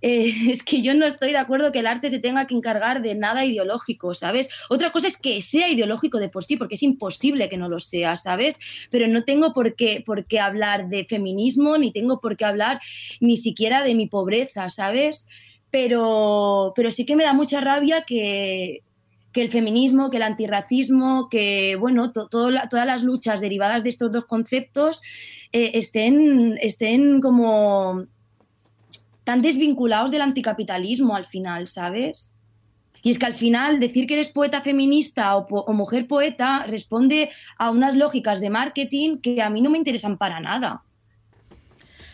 [0.02, 3.02] eh, es que yo no estoy de acuerdo que el arte se tenga que encargar
[3.02, 4.48] de nada ideológico, ¿sabes?
[4.68, 7.80] Otra cosa es que sea ideológico de por sí, porque es imposible que no lo
[7.80, 8.58] sea, ¿sabes?
[8.90, 12.80] Pero no tengo por qué, por qué hablar de feminismo, ni tengo por qué hablar
[13.20, 15.26] ni siquiera de mi pobreza, ¿sabes?
[15.70, 18.82] Pero, pero sí que me da mucha rabia que,
[19.32, 24.24] que el feminismo, que el antirracismo, que bueno, todas las luchas derivadas de estos dos
[24.24, 25.02] conceptos
[25.52, 28.06] eh, estén, estén como
[29.26, 32.32] tan desvinculados del anticapitalismo al final, ¿sabes?
[33.02, 37.30] Y es que al final decir que eres poeta feminista o, o mujer poeta responde
[37.58, 40.84] a unas lógicas de marketing que a mí no me interesan para nada.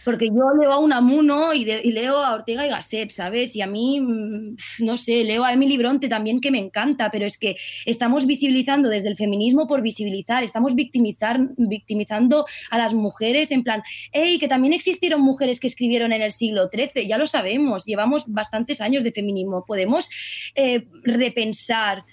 [0.05, 3.55] Porque yo leo a Unamuno y, y leo a Ortega y Gasset, ¿sabes?
[3.57, 7.27] Y a mí, mm, no sé, leo a Emily Bronte también que me encanta, pero
[7.27, 13.51] es que estamos visibilizando desde el feminismo por visibilizar, estamos victimizar, victimizando a las mujeres
[13.51, 17.27] en plan, hey, que también existieron mujeres que escribieron en el siglo XIII, ya lo
[17.27, 20.11] sabemos, llevamos bastantes años de feminismo, podemos
[20.55, 22.05] eh, repensar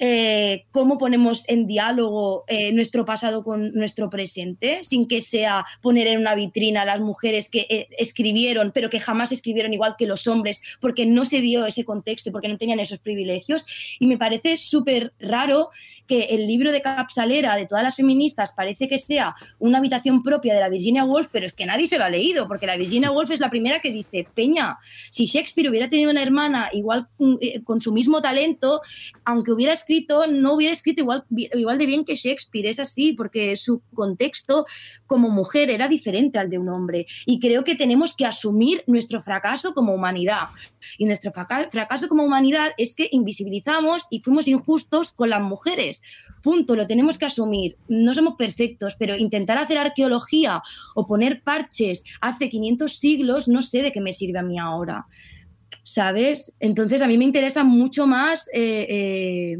[0.00, 6.06] eh, cómo ponemos en diálogo eh, nuestro pasado con nuestro presente, sin que sea poner
[6.06, 10.06] en una vitrina a las mujeres que eh, escribieron, pero que jamás escribieron igual que
[10.06, 13.66] los hombres, porque no se dio ese contexto y porque no tenían esos privilegios.
[13.98, 15.70] Y me parece súper raro
[16.06, 20.54] que el libro de capsalera de todas las feministas parece que sea una habitación propia
[20.54, 23.10] de la Virginia Woolf, pero es que nadie se lo ha leído, porque la Virginia
[23.10, 24.78] Woolf es la primera que dice, Peña,
[25.10, 27.08] si Shakespeare hubiera tenido una hermana igual
[27.64, 28.80] con su mismo talento,
[29.24, 29.87] aunque hubiera escrito
[30.28, 34.66] no hubiera escrito igual, igual de bien que Shakespeare, es así, porque su contexto
[35.06, 37.06] como mujer era diferente al de un hombre.
[37.26, 40.48] Y creo que tenemos que asumir nuestro fracaso como humanidad.
[40.96, 46.02] Y nuestro fracaso como humanidad es que invisibilizamos y fuimos injustos con las mujeres.
[46.42, 47.76] Punto, lo tenemos que asumir.
[47.88, 50.62] No somos perfectos, pero intentar hacer arqueología
[50.94, 55.06] o poner parches hace 500 siglos, no sé de qué me sirve a mí ahora.
[55.88, 56.54] ¿Sabes?
[56.60, 59.58] Entonces a mí me interesa mucho más eh, eh,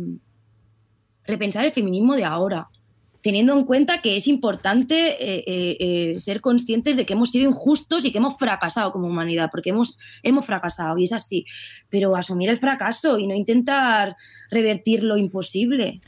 [1.25, 2.69] repensar el feminismo de ahora,
[3.23, 8.13] teniendo en cuenta que es importante eh, ser conscientes de que hemos sido injustos y
[8.13, 11.47] que hemos fracasado como humanidad, porque hemos, hemos fracasado y es así,
[11.89, 14.15] pero asumir el fracaso y no intentar
[14.51, 16.03] revertir lo imposible.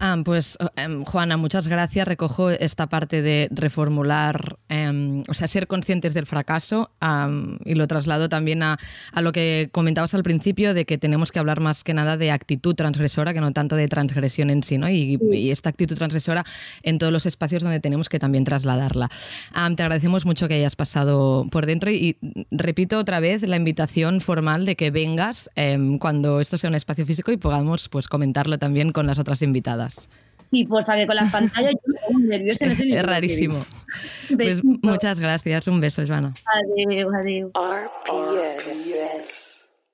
[0.00, 2.06] Ah, pues em, Juana, muchas gracias.
[2.06, 6.92] Recojo esta parte de reformular, em, o sea, ser conscientes del fracaso
[7.64, 8.78] y lo traslado también a,
[9.20, 12.74] lo que comentabas al principio de que tenemos que hablar más que nada de actitud
[12.74, 14.88] transgresora que no tanto de transgresión en sí, ¿no?
[14.88, 15.18] Y,
[15.50, 16.44] esta actitud transgresora
[16.82, 19.08] en todos los espacios donde tenemos que también trasladarla.
[19.76, 22.16] te agradecemos mucho que hayas pasado por dentro y,
[22.50, 27.04] repito otra vez la invitación formal de que vengas em, cuando esto sea un espacio
[27.06, 29.87] físico y podamos pues comentarlo también con las otras invitadas.
[30.50, 32.66] Sí, porfa, que con las pantallas yo me pongo nerviosa.
[32.66, 33.66] No es rarísimo.
[34.34, 35.68] Pues muchas gracias.
[35.68, 36.32] Un beso, Joana.
[36.76, 37.52] Adiós, adiós.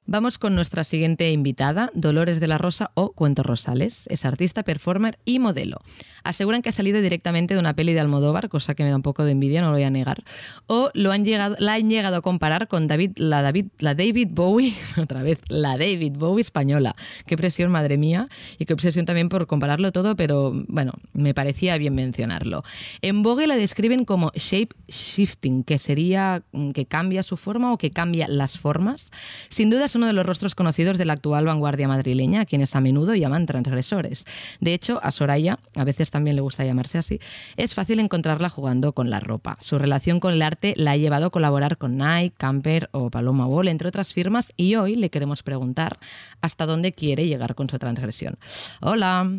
[0.06, 4.06] Vamos con nuestra siguiente invitada, Dolores de la Rosa o Cuento Rosales.
[4.10, 5.78] Es artista, performer y modelo.
[6.24, 9.02] Aseguran que ha salido directamente de una peli de Almodóvar, cosa que me da un
[9.02, 10.22] poco de envidia, no lo voy a negar.
[10.66, 14.28] O lo han llegado, la han llegado a comparar con David, la, David, la David
[14.30, 16.94] Bowie, otra vez, la David Bowie española.
[17.26, 21.78] Qué presión, madre mía, y qué obsesión también por compararlo todo, pero bueno, me parecía
[21.78, 22.62] bien mencionarlo.
[23.00, 27.78] En Vogue la describen como shape shifting, que sería mm, que cambia su forma o
[27.78, 29.10] que cambia las formas.
[29.48, 32.80] Sin duda uno de los rostros conocidos de la actual vanguardia madrileña, a quienes a
[32.80, 34.24] menudo llaman transgresores.
[34.61, 37.20] De hecho, a Soraya, a veces también le gusta llamarse así,
[37.57, 39.57] es fácil encontrarla jugando con la ropa.
[39.61, 43.46] Su relación con el arte la ha llevado a colaborar con Nike, Camper o Paloma
[43.46, 45.98] Wall, entre otras firmas, y hoy le queremos preguntar
[46.40, 48.35] hasta dónde quiere llegar con su transgresión.
[48.80, 49.30] Hola.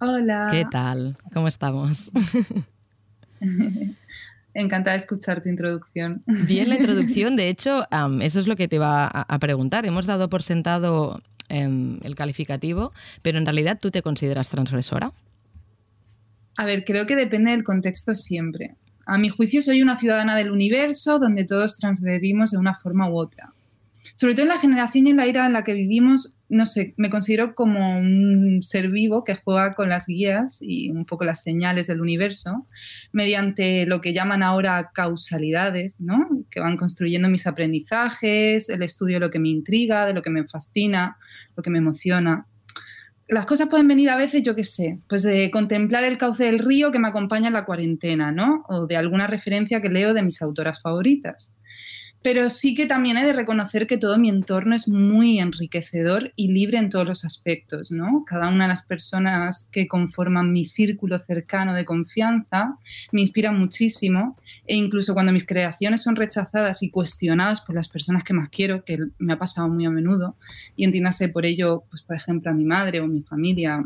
[0.00, 0.48] Hola.
[0.50, 1.16] ¿Qué tal?
[1.32, 2.10] ¿Cómo estamos?
[4.54, 6.22] Encantada de escuchar tu introducción.
[6.26, 7.36] Bien, la introducción.
[7.36, 7.82] De hecho,
[8.22, 9.84] eso es lo que te iba a, preguntar.
[9.84, 15.12] Hemos dado por sentado em, el calificativo, pero en realidad tú te consideras transgresora.
[16.56, 18.76] A ver, creo que depende del contexto siempre.
[19.06, 23.18] A mi juicio soy una ciudadana del universo donde todos transgredimos de una forma u
[23.18, 23.52] otra
[24.14, 26.94] sobre todo en la generación y en la era en la que vivimos, no sé,
[26.96, 31.42] me considero como un ser vivo que juega con las guías y un poco las
[31.42, 32.66] señales del universo
[33.12, 36.44] mediante lo que llaman ahora causalidades, ¿no?
[36.50, 40.30] Que van construyendo mis aprendizajes, el estudio de lo que me intriga, de lo que
[40.30, 41.16] me fascina,
[41.56, 42.46] lo que me emociona.
[43.26, 46.58] Las cosas pueden venir a veces, yo qué sé, pues de contemplar el cauce del
[46.58, 48.64] río que me acompaña en la cuarentena, ¿no?
[48.68, 51.58] O de alguna referencia que leo de mis autoras favoritas
[52.24, 56.50] pero sí que también he de reconocer que todo mi entorno es muy enriquecedor y
[56.50, 58.24] libre en todos los aspectos, ¿no?
[58.26, 62.78] Cada una de las personas que conforman mi círculo cercano de confianza
[63.12, 68.24] me inspira muchísimo e incluso cuando mis creaciones son rechazadas y cuestionadas por las personas
[68.24, 70.38] que más quiero, que me ha pasado muy a menudo,
[70.76, 73.84] y entiéndase por ello, pues por ejemplo, a mi madre o mi familia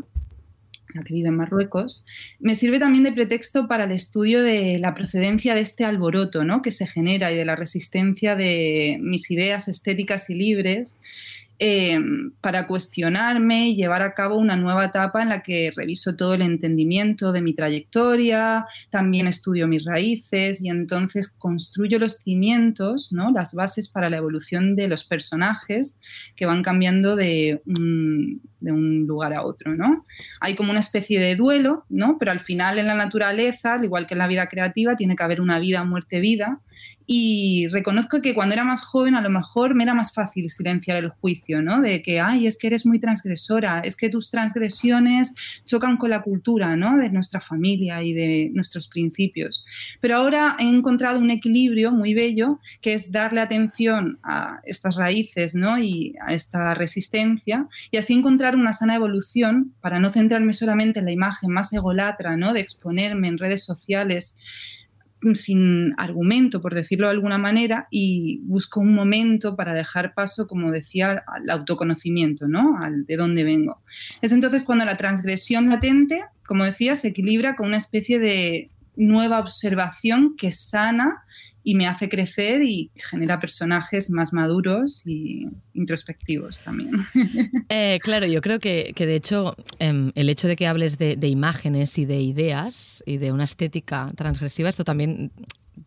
[0.93, 2.05] la que vive en Marruecos,
[2.39, 6.61] me sirve también de pretexto para el estudio de la procedencia de este alboroto ¿no?
[6.61, 10.97] que se genera y de la resistencia de mis ideas estéticas y libres
[11.61, 16.33] Em, para cuestionarme y llevar a cabo una nueva etapa en la que reviso todo
[16.33, 23.31] el entendimiento de mi trayectoria, también estudio mis raíces y entonces construyo los cimientos, ¿no?
[23.33, 25.99] las bases para la evolución de los personajes
[26.37, 29.75] que van cambiando de un, de un lugar a otro.
[29.75, 30.05] ¿no?
[30.39, 32.15] Hay como una especie de duelo, ¿no?
[32.17, 35.23] pero al final en la naturaleza, al igual que en la vida creativa, tiene que
[35.23, 36.61] haber una vida, muerte, vida
[37.11, 40.97] Y reconozco que cuando era más joven a lo mejor me era más fácil silenciar
[40.97, 41.81] el juicio, ¿no?
[41.81, 45.33] De que, ay, es que eres muy transgresora, es que tus transgresiones
[45.65, 46.99] chocan con la cultura, ¿no?
[46.99, 49.65] De nuestra familia y de nuestros principios.
[50.01, 55.55] Pero ahora he encontrado un equilibrio muy bello que es darle atención a estas raíces,
[55.55, 55.79] ¿no?
[55.79, 61.05] Y a esta resistencia y así encontrar una sana evolución para no centrarme solamente en
[61.05, 62.53] la imagen más egolatra, ¿no?
[62.53, 64.37] De exponerme en redes sociales
[65.33, 70.71] sin argumento, por decirlo de alguna manera, y busco un momento para dejar paso, como
[70.71, 72.77] decía, al autoconocimiento, ¿no?
[72.81, 73.81] Al de dónde vengo.
[74.21, 79.39] Es entonces cuando la transgresión latente, como decía, se equilibra con una especie de nueva
[79.39, 81.23] observación que sana
[81.63, 86.91] y me hace crecer y genera personajes más maduros y introspectivos también.
[87.69, 91.97] Eh, claro, yo creo que, de hecho em, el hecho de que hables de, imágenes
[91.97, 95.31] y de ideas y de una estética transgresiva, esto también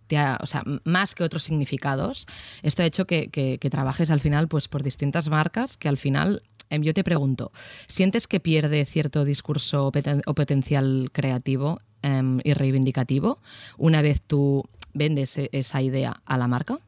[0.06, 2.26] te ha, o sea, más que otros significados,
[2.62, 6.82] esto ha hecho que, trabajes al final pues, por distintas marcas que al final em,
[6.82, 7.52] yo te pregunto,
[7.88, 13.40] ¿sientes que pierde cierto discurso o potencial creativo em, y reivindicativo
[13.76, 14.64] una vez tú
[14.95, 16.78] vendes e-, esa idea a la marca?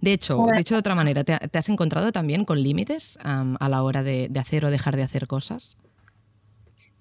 [0.00, 4.02] De hecho, dicho de otra manera, ¿te, has encontrado también con límites a la hora
[4.02, 5.76] de, hacer o dejar de hacer cosas?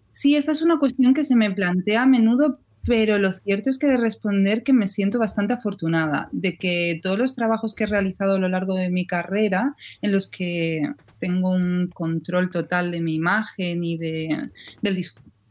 [0.09, 3.77] Sí, esta es una cuestión que se me plantea a menudo, pero lo cierto es
[3.77, 7.87] que de responder que me siento bastante afortunada de que todos los trabajos que he
[7.87, 10.81] realizado a lo largo de mi carrera, en los que
[11.19, 14.49] tengo un control total de mi imagen y de,
[14.81, 15.01] del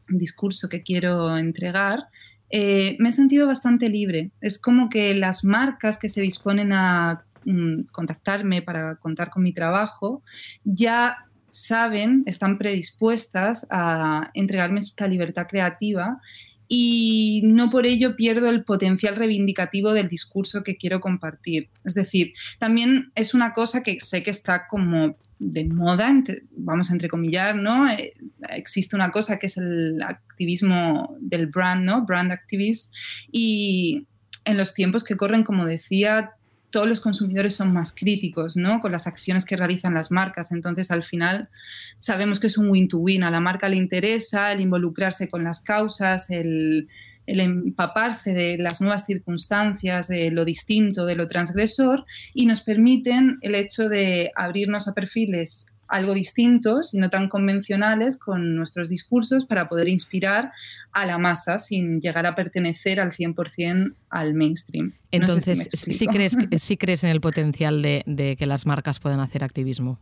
[0.08, 2.08] discurso que quiero entregar,
[2.50, 4.30] eh, me he sentido bastante libre.
[4.40, 9.52] Es como que las marcas que se disponen a mm, contactarme para contar con mi
[9.52, 10.22] trabajo
[10.64, 11.16] ya
[11.48, 16.20] saben, están predispuestas a entregarme esta libertad creativa
[16.68, 21.68] y no por ello pierdo el potencial reivindicativo del discurso que quiero compartir.
[21.84, 26.12] Es decir, también es una cosa que sé que está como de moda,
[26.54, 27.90] vamos a entrecomillar, ¿no?
[27.90, 28.12] Eh,
[28.50, 32.04] existe una cosa que es el activismo del brand, ¿no?
[32.04, 32.92] Brand activist.
[33.32, 34.06] Y
[34.44, 36.32] en los tiempos que corren, como decía,
[36.68, 38.80] todos los consumidores son más críticos, ¿no?
[38.80, 40.52] Con las acciones que realizan las marcas.
[40.52, 41.48] Entonces, al final,
[41.96, 43.22] sabemos que es un win-to-win.
[43.22, 43.26] -win.
[43.26, 46.88] A la marca le interesa el involucrarse con las causas, el
[47.30, 52.04] el empaparse de las nuevas circunstancias, de lo distinto, de lo transgresor,
[52.34, 58.16] y nos permiten el hecho de abrirnos a perfiles algo distintos y no tan convencionales
[58.18, 60.52] con nuestros discursos para poder inspirar
[60.92, 64.92] a la masa sin llegar a pertenecer al 100% al mainstream.
[65.10, 70.00] Entonces, si crees, ¿sí crees en el potencial de, que las marcas puedan hacer activismo?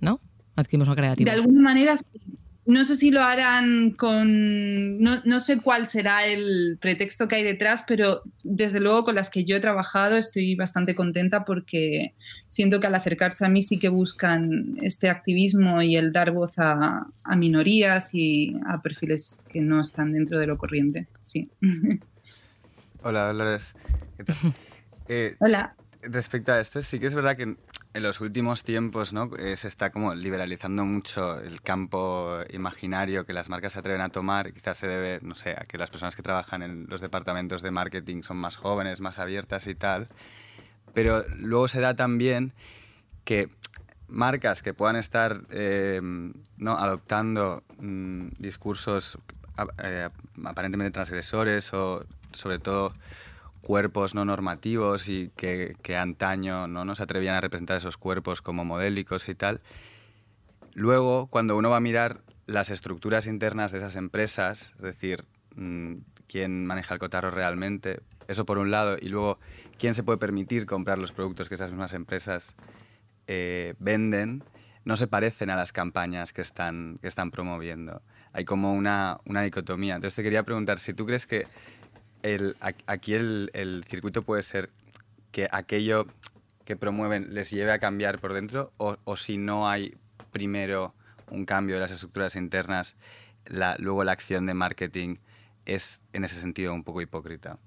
[0.00, 0.20] ¿No?
[0.56, 1.30] Activismo creativo.
[1.30, 2.04] De alguna manera sí.
[2.64, 7.84] No sé si lo harán con, no, sé cuál será el pretexto que hay detrás,
[7.88, 12.14] pero desde luego con las que yo he trabajado estoy bastante contenta porque
[12.46, 16.52] siento que al acercarse a mí sí que buscan este activismo y el dar voz
[16.58, 21.08] a, minorías y a perfiles que no están dentro de lo corriente.
[21.20, 21.50] Sí.
[23.02, 23.74] Hola, Dolores.
[25.08, 25.74] Eh, Hola.
[26.02, 27.42] Respecto a esto, sí que es verdad que
[27.94, 29.30] en los últimos tiempos ¿no?
[29.38, 34.08] Eh, se está como liberalizando mucho el campo imaginario que las marcas se atreven a
[34.08, 34.52] tomar.
[34.52, 37.70] Quizás se debe, no sé, a que las personas que trabajan en los departamentos de
[37.70, 40.08] marketing son más jóvenes, más abiertas y tal.
[40.92, 42.52] Pero luego se da también
[43.24, 43.48] que
[44.08, 46.00] marcas que puedan estar eh,
[46.56, 46.72] ¿no?
[46.78, 49.18] adoptando mm, discursos
[49.82, 50.08] eh,
[50.44, 52.92] aparentemente transgresores o sobre todo
[53.62, 56.84] cuerpos no normativos y que, antaño ¿no?
[56.84, 59.62] no se atrevían a representar esos cuerpos como modélicos y tal.
[60.74, 65.94] Luego, cuando uno va a mirar las estructuras internas de esas empresas, es decir, mm,
[66.26, 69.38] quién maneja el cotarro realmente, eso por un lado, y luego
[69.78, 72.54] quién se puede permitir comprar los productos que esas mismas empresas
[73.26, 74.42] eh, venden,
[74.84, 78.02] no se parecen a las campañas que están, que están promoviendo.
[78.32, 79.94] Hay como una, una dicotomía.
[79.94, 81.46] Entonces te quería preguntar si tú crees que
[82.22, 82.56] el,
[82.86, 84.70] aquí el, circuito puede ser
[85.30, 86.06] que aquello
[86.64, 89.96] que promueven les lleve a cambiar por dentro o, si no hay
[90.30, 90.94] primero
[91.30, 92.96] un cambio de las estructuras internas,
[93.78, 95.16] luego la acción de marketing
[95.66, 97.58] es en ese sentido un poco hipócrita.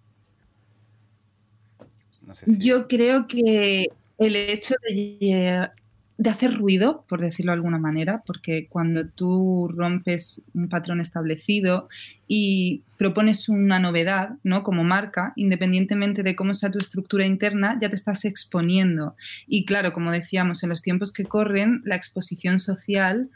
[2.45, 3.87] Yo creo que
[4.17, 5.69] el hecho de
[6.17, 11.89] de hacer ruido, por decirlo de alguna manera, porque cuando tú rompes un patrón establecido
[12.27, 14.63] y propones una novedad, ¿no?
[14.63, 19.15] Como marca, independientemente de cómo sea tu estructura interna, ya te estás exponiendo.
[19.45, 23.29] Y claro, como decíamos, en los tiempos que corren, la exposición social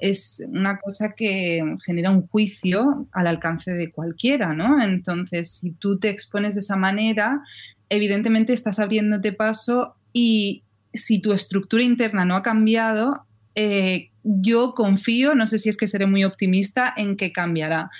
[0.00, 4.82] es una cosa que genera un juicio al alcance de cualquiera, ¿no?
[4.82, 7.42] Entonces, si tú te expones de esa manera,
[7.88, 10.64] evidentemente estás abriéndote paso y
[10.94, 15.86] si tu estructura interna no ha cambiado, eh, yo confío, no sé si es que
[15.86, 17.90] seré muy optimista, en que cambiará.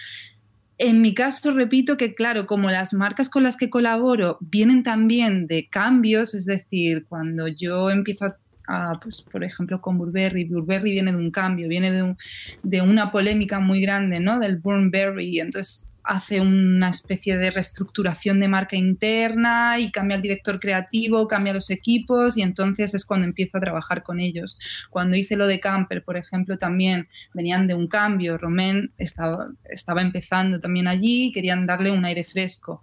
[0.78, 5.46] En mi caso, repito que, claro, como las marcas con las que colaboro vienen también
[5.46, 8.34] de cambios, es decir, cuando yo empiezo
[8.66, 12.16] a, pues, por ejemplo, con Burberry, Burberry viene de un cambio, viene de,
[12.62, 14.40] de una polémica muy grande, ¿no?
[14.40, 20.60] Del Burnberry, entonces hace una especie de reestructuración de marca interna y cambia el director
[20.60, 24.58] creativo, cambia los equipos y entonces es cuando empiezo a trabajar con ellos.
[24.90, 30.02] Cuando hice lo de Camper, por ejemplo, también venían de un cambio, Romain estaba, estaba
[30.02, 32.82] empezando también allí, querían darle un aire fresco.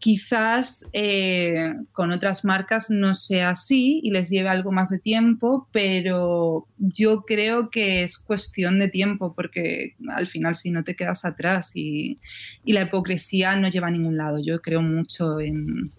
[0.00, 5.68] Quizás eh, con otras marcas no sea así y les lleve algo más de tiempo,
[5.72, 11.26] pero yo creo que es cuestión de tiempo porque al final si no te quedas
[11.26, 12.18] atrás y,
[12.64, 14.38] la hipocresía no lleva a ningún lado.
[14.42, 15.90] Yo creo mucho en,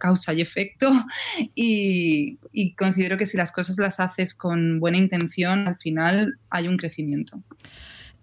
[0.00, 0.90] causa y efecto
[1.54, 2.38] y
[2.78, 7.42] considero que si las cosas las haces con buena intención, al final hay un crecimiento.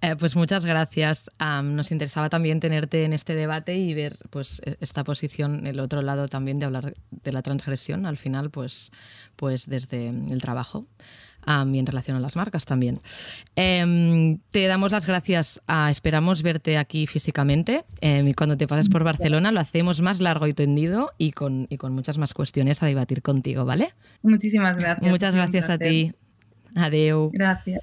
[0.02, 1.30] Eh, pues muchas gracias.
[1.38, 5.80] Am, nos interesaba también tenerte en este debate y ver pues e- esta posición, el
[5.80, 8.92] otro lado también de hablar de la transgresión, al final, pues,
[9.36, 10.88] pues desde el trabajo.
[11.44, 13.02] am, y en relación a las marcas también.
[13.56, 15.60] Em, te damos las gracias.
[15.68, 17.84] ah, esperamos verte aquí físicamente.
[18.00, 21.66] em, y cuando te pases por Barcelona lo hacemos más largo y tendido y con,
[21.70, 23.94] y con muchas más cuestiones a debatir contigo, ¿vale?
[24.22, 25.12] Muchísimas gracias.
[25.12, 26.14] Muchas gracias a ti.
[26.76, 27.30] Adeu.
[27.34, 27.82] Gracias.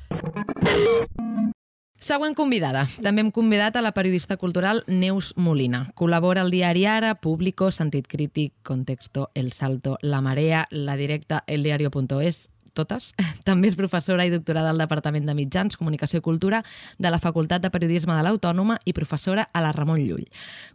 [1.98, 2.84] Següent convidada.
[3.02, 5.80] També hem convidat a la periodista cultural Neus Molina.
[5.98, 12.50] Col·labora al diari Ara, Público, Sentit Crític, Contexto, El Salto, La Marea, La Directa, eldiario.es,
[12.78, 13.10] totes.
[13.48, 16.62] També és professora i doctorada al Departament de Mitjans, Comunicació i Cultura
[16.98, 20.26] de la Facultat de Periodisme de l'Autònoma i professora a la Ramon Llull.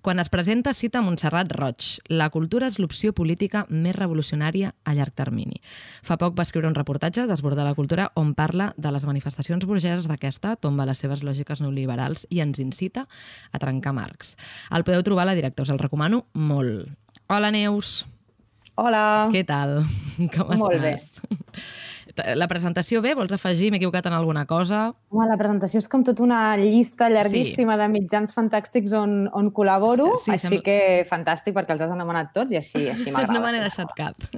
[0.03, 1.87] Quan es presenta, cita Montserrat Roig.
[2.11, 5.61] La cultura és l'opció política més revolucionària a llarg termini.
[6.03, 10.09] Fa poc va escriure un reportatge d'Esbordar la cultura on parla de les manifestacions burgeses
[10.09, 13.07] d'aquesta, tomba les seves lògiques neoliberals i ens incita
[13.51, 14.35] a trencar marcs.
[14.71, 16.89] El podeu trobar a la directa, us el recomano molt.
[17.27, 18.03] Hola, Neus.
[18.75, 19.29] Hola.
[19.33, 19.81] Què tal?
[20.35, 20.95] Com Molt bé.
[20.97, 21.21] estàs?
[22.37, 23.15] La presentació bé?
[23.17, 23.71] Vols afegir?
[23.73, 24.83] M'he equivocat en alguna cosa?
[25.09, 27.79] Home, la presentació és com tota una llista llarguíssima sí.
[27.81, 30.77] de mitjans fantàstics on, on col·laboro, Sí, sí, sí, així sembla- que
[31.09, 33.33] fantàstic perquè els has anomenat tots i així, així m'agrada.
[33.39, 34.29] No me n'he deixat cap.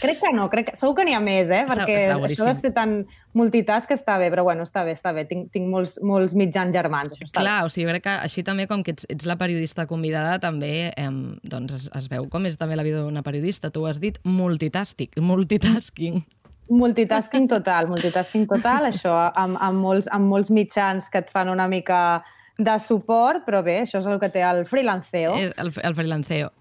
[0.00, 1.62] Crec que no, crec que, segur que n'hi ha més, eh?
[1.68, 2.46] Perquè seguríssim.
[2.46, 2.94] això de ser tan
[3.36, 5.26] multitask està bé, però bueno, està bé, està bé.
[5.28, 8.66] Tinc, tinc molts, molts mitjans germans, això està Clar, o sigui, crec que així també,
[8.70, 12.56] com que ets, ets la periodista convidada, també em, doncs es, es veu com és
[12.60, 13.70] també la vida d'una periodista.
[13.70, 15.20] Tu ho has dit multitasking.
[15.20, 16.22] multitasking.
[16.24, 16.36] bé.
[16.70, 21.66] Multitasking total, multitasking total, això amb, amb, molts, amb molts mitjans que et fan una
[21.68, 22.22] mica
[22.60, 25.34] de suport, però bé, això és el que té el freelanceo.
[25.34, 26.52] És el, el freelanceo.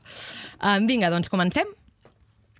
[0.59, 1.69] Um, vinga, doncs comencem.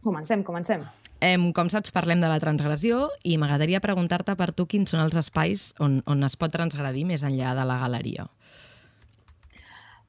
[0.03, 0.83] Comencem, comencem.
[1.19, 5.17] Em, com saps, parlem de la transgressió i m'agradaria preguntar-te per tu quins són els
[5.19, 8.29] espais on, on es pot transgredir més enllà de la galeria.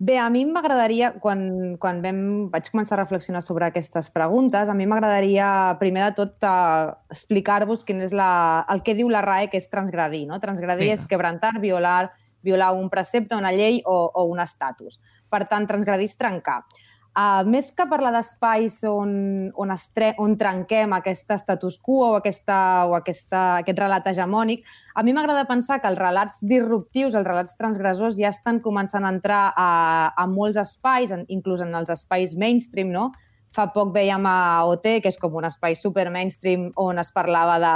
[0.00, 1.42] Bé, a mi m'agradaria, quan,
[1.76, 6.38] quan vam, vaig començar a reflexionar sobre aquestes preguntes, a mi m'agradaria, primer de tot,
[6.40, 8.30] eh, explicar-vos quin és la,
[8.72, 10.22] el que diu la RAE, que és transgredir.
[10.30, 10.38] No?
[10.40, 10.96] Transgredir Vinga.
[10.96, 14.96] és quebrantar, violar, violar un precepte, una llei o, o un estatus.
[15.28, 16.62] Per tant, transgredir és trencar.
[17.10, 22.10] Uh, més que parlar d'espais on, on, es tre on trenquem aquest status quo o,
[22.20, 24.62] aquesta, o aquesta, aquest relat hegemònic,
[24.94, 29.10] a mi m'agrada pensar que els relats disruptius, els relats transgressors, ja estan començant a
[29.10, 29.72] entrar a,
[30.14, 33.08] a molts espais, en, inclús en els espais mainstream, no?
[33.50, 37.56] Fa poc veiem a OT, que és com un espai super mainstream on es parlava
[37.58, 37.72] de,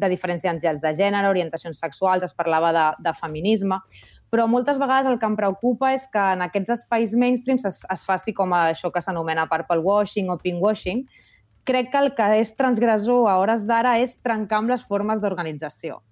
[0.00, 3.76] de identitats de gènere, orientacions sexuals, es parlava de, de feminisme,
[4.30, 8.04] però moltes vegades el que em preocupa és que en aquests espais mainstreams es, es
[8.04, 11.04] faci com això que s'anomena purple washing o pink washing.
[11.68, 16.02] Crec que el que és transgressor a hores d'ara és trencar amb les formes d'organització.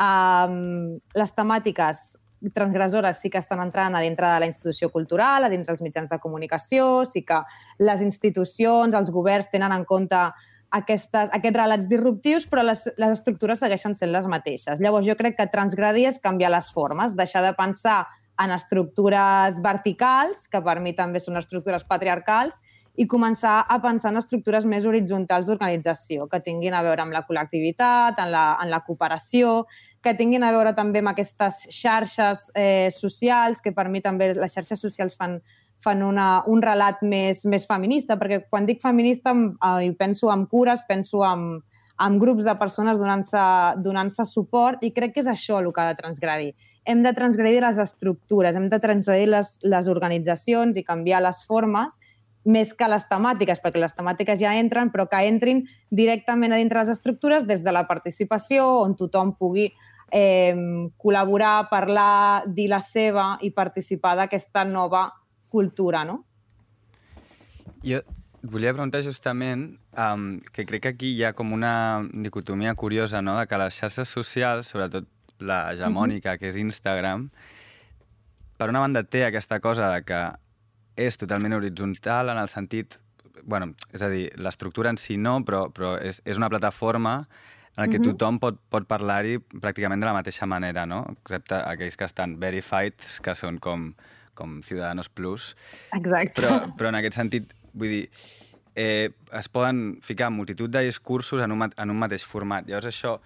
[0.00, 2.04] Um, les temàtiques
[2.50, 6.10] transgressores sí que estan entrant a dintre de la institució cultural, a dintre dels mitjans
[6.10, 7.38] de comunicació, sí que
[7.78, 10.18] les institucions, els governs tenen en compte
[10.72, 14.80] aquestes, aquests relats disruptius, però les, les estructures segueixen sent les mateixes.
[14.80, 18.02] Llavors, jo crec que transgredir és canviar les formes, deixar de pensar
[18.40, 22.62] en estructures verticals, que per mi també són estructures patriarcals,
[23.00, 27.22] i començar a pensar en estructures més horitzontals d'organització, que tinguin a veure amb la
[27.28, 29.62] col·lectivitat, en la, en la cooperació,
[30.04, 34.52] que tinguin a veure també amb aquestes xarxes eh, socials, que per mi també les
[34.52, 35.38] xarxes socials fan,
[35.82, 40.84] fan una, un relat més, més feminista, perquè quan dic feminista eh, penso en cures,
[40.88, 41.62] penso en,
[42.06, 43.42] en grups de persones donant-se
[43.82, 46.54] donant suport i crec que és això el que ha de transgredir.
[46.86, 51.98] Hem de transgredir les estructures, hem de transgredir les, les organitzacions i canviar les formes
[52.44, 56.80] més que les temàtiques, perquè les temàtiques ja entren, però que entrin directament a dintre
[56.80, 59.68] les estructures des de la participació, on tothom pugui
[60.10, 60.54] eh,
[60.98, 65.06] col·laborar, parlar, dir la seva i participar d'aquesta nova
[65.52, 66.22] cultura, no?
[67.84, 68.00] Jo
[68.42, 73.36] volia preguntar justament um, que crec que aquí hi ha com una dicotomia curiosa, no?,
[73.38, 75.06] de que les xarxes socials, sobretot
[75.38, 77.28] la hegemònica, que és Instagram,
[78.58, 80.20] per una banda té aquesta cosa de que
[80.96, 82.98] és totalment horitzontal en el sentit...
[83.42, 87.24] bueno, és a dir, l'estructura en si no, però, però és, és una plataforma
[87.74, 91.00] en què tothom pot, pot parlar-hi pràcticament de la mateixa manera, no?
[91.16, 92.94] Excepte aquells que estan verified,
[93.24, 93.88] que són com,
[94.34, 95.52] com Ciudadanos Plus.
[95.92, 96.40] Exacte.
[96.40, 98.02] Però, però en aquest sentit, vull dir,
[98.74, 102.66] eh, es poden ficar multitud de discursos en un, en un mateix format.
[102.68, 103.18] Llavors això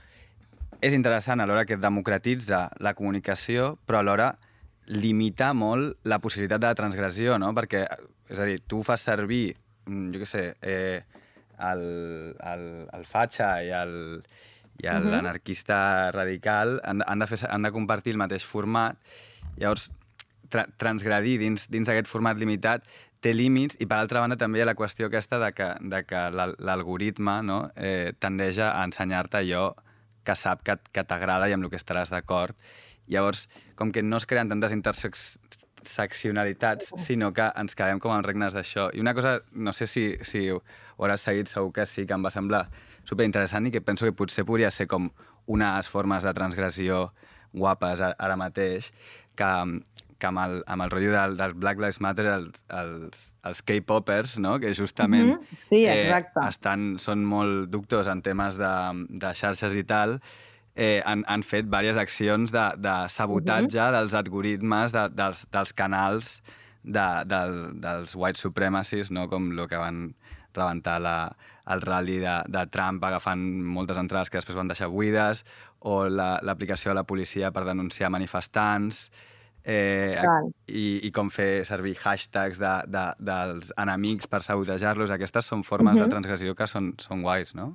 [0.85, 4.35] és interessant a l'hora que democratitza la comunicació, però alhora
[4.87, 7.53] limita molt la possibilitat de la transgressió, no?
[7.57, 7.87] Perquè,
[8.31, 11.01] és a dir, tu fas servir, mm, jo què sé, eh,
[11.57, 11.87] el,
[12.37, 13.97] el, el fatxa i el
[14.77, 18.99] i l'anarquista radical han, han, de fer, han de compartir el mateix format.
[19.57, 19.89] Llavors,
[20.51, 22.83] tra transgredir dins, dins d'aquest format limitat
[23.21, 26.03] té límits i, per altra banda, també hi ha la qüestió aquesta de que, de
[26.07, 29.73] que l'al- l'algoritme no, eh, tendeix a ensenyar-te allò
[30.27, 32.55] que sap que, que t'agrada i amb el que estaràs d'acord.
[33.07, 33.47] Llavors,
[33.79, 38.89] com que no es creen tantes interseccionalitats, sinó que ens quedem com en regnes d'això.
[38.95, 40.63] I una cosa, no sé si, si ho
[40.99, 42.65] hauràs seguit, segur que sí, que em va semblar
[43.07, 45.11] superinteressant i que penso que potser podria ser com
[45.47, 47.13] unes formes de transgressió
[47.55, 48.91] guapes ara mateix,
[49.39, 49.51] que,
[50.19, 54.39] que amb el, amb el rotllo del, del Black Lives Matter els, els, els K-popers,
[54.39, 54.59] no?
[54.59, 55.47] que justament Mhm.
[55.69, 56.41] Sí, exacte.
[56.49, 58.73] estan, són molt doctors en temes de,
[59.09, 60.21] de xarxes i tal,
[60.75, 63.93] eh, han, han fet diverses accions de, de sabotatge Mhm.
[63.99, 66.43] dels algoritmes de, dels, dels canals
[66.83, 69.29] de, del, dels white supremacies, no?
[69.29, 70.15] com el que van
[70.55, 71.37] rebentar la,
[71.69, 75.45] el rally de, de Trump agafant moltes entrades que després van deixar buides,
[75.81, 79.11] o la- l'aplicació de la policia per denunciar manifestants,
[79.67, 80.23] eh,
[80.71, 85.11] i, i com fer servir hashtags de, de, dels enemics per sabotejar-los.
[85.15, 87.73] Aquestes són formes de transgressió que són, són guais, no?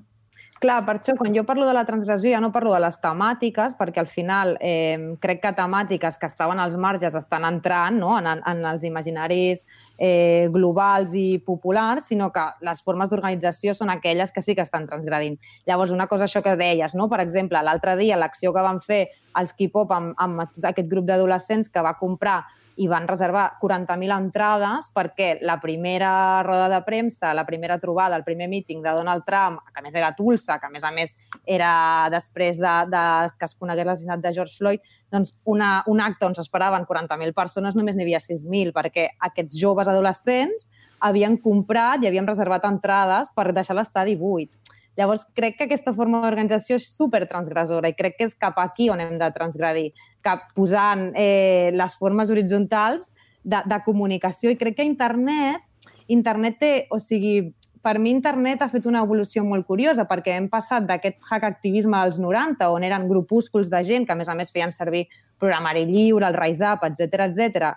[0.62, 3.74] Clar, per això, quan jo parlo de la transgressió ja no parlo de les temàtiques,
[3.80, 8.12] perquè al final eh, crec que temàtiques que estaven als marges estan entrant no?
[8.20, 9.66] en, en els imaginaris
[9.98, 14.86] eh, globals i populars, sinó que les formes d'organització són aquelles que sí que estan
[14.86, 15.40] transgredint.
[15.66, 17.10] Llavors, una cosa això que deies, no?
[17.10, 19.08] per exemple, l'altre dia l'acció que van fer
[19.42, 22.44] els K-pop amb, amb aquest grup d'adolescents que va comprar
[22.82, 28.26] i van reservar 40.000 entrades perquè la primera roda de premsa, la primera trobada, el
[28.26, 31.14] primer míting de Donald Trump, que a més era Tulsa, que a més a més
[31.46, 31.74] era
[32.14, 33.04] després de, de
[33.38, 37.78] que es conegués l'assassinat de George Floyd, doncs una, un acte on s'esperaven 40.000 persones
[37.78, 40.70] només n'hi havia 6.000 perquè aquests joves adolescents
[41.02, 44.54] havien comprat i havien reservat entrades per deixar l'estadi buit.
[45.00, 48.90] Llavors, crec que aquesta forma d'organització és super transgressora i crec que és cap aquí
[48.92, 53.14] on hem de transgredir, cap posant eh, les formes horitzontals
[53.44, 54.52] de, de comunicació.
[54.52, 55.64] I crec que internet,
[56.12, 60.50] internet té, o sigui, per mi internet ha fet una evolució molt curiosa perquè hem
[60.52, 64.52] passat d'aquest hackactivisme dels 90, on eren grupúsculs de gent que, a més a més,
[64.54, 65.08] feien servir
[65.42, 67.72] programari lliure, el Rise Up, etc etc,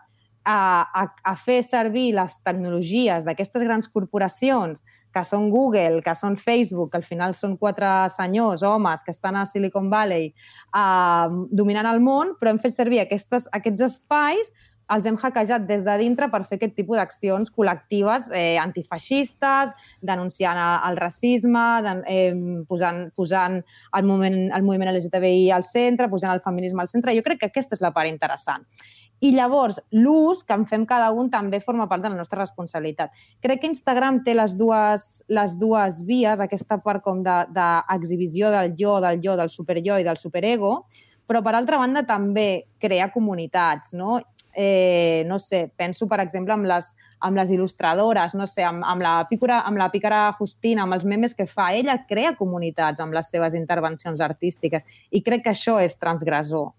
[0.45, 4.85] a, a, a fer servir les tecnologies d'aquestes grans corporacions
[5.15, 9.39] que són Google, que són Facebook, que al final són quatre senyors, homes, que estan
[9.39, 10.33] a Silicon Valley
[10.75, 14.51] uh, dominant el món, però hem fet servir aquestes, aquests espais
[14.93, 19.73] els hem hackejat des de dintre per fer aquest tipus d'accions col·lectives eh, antifeixistes,
[20.05, 22.35] denunciant el racisme, de, eh,
[22.69, 27.17] posant, posant el, moment, el moviment LGTBI al centre, posant el feminisme al centre.
[27.17, 28.69] Jo crec que aquesta és la part interessant.
[29.23, 33.15] I llavors, l'ús que en fem cada un també forma part de la nostra responsabilitat.
[33.41, 38.77] Crec que Instagram té les dues, les dues vies, aquesta part com d'exhibició de, del
[38.81, 40.77] jo, del jo, del superjo i del superego,
[41.25, 44.21] però per altra banda també crea comunitats, no?
[44.55, 46.93] Eh, no sé, penso per exemple amb les,
[47.27, 51.09] amb les il·lustradores, no sé, amb, amb, la pícora, amb la pícara Justina, amb els
[51.09, 55.81] memes que fa, ella crea comunitats amb les seves intervencions artístiques i crec que això
[55.83, 56.71] és transgressor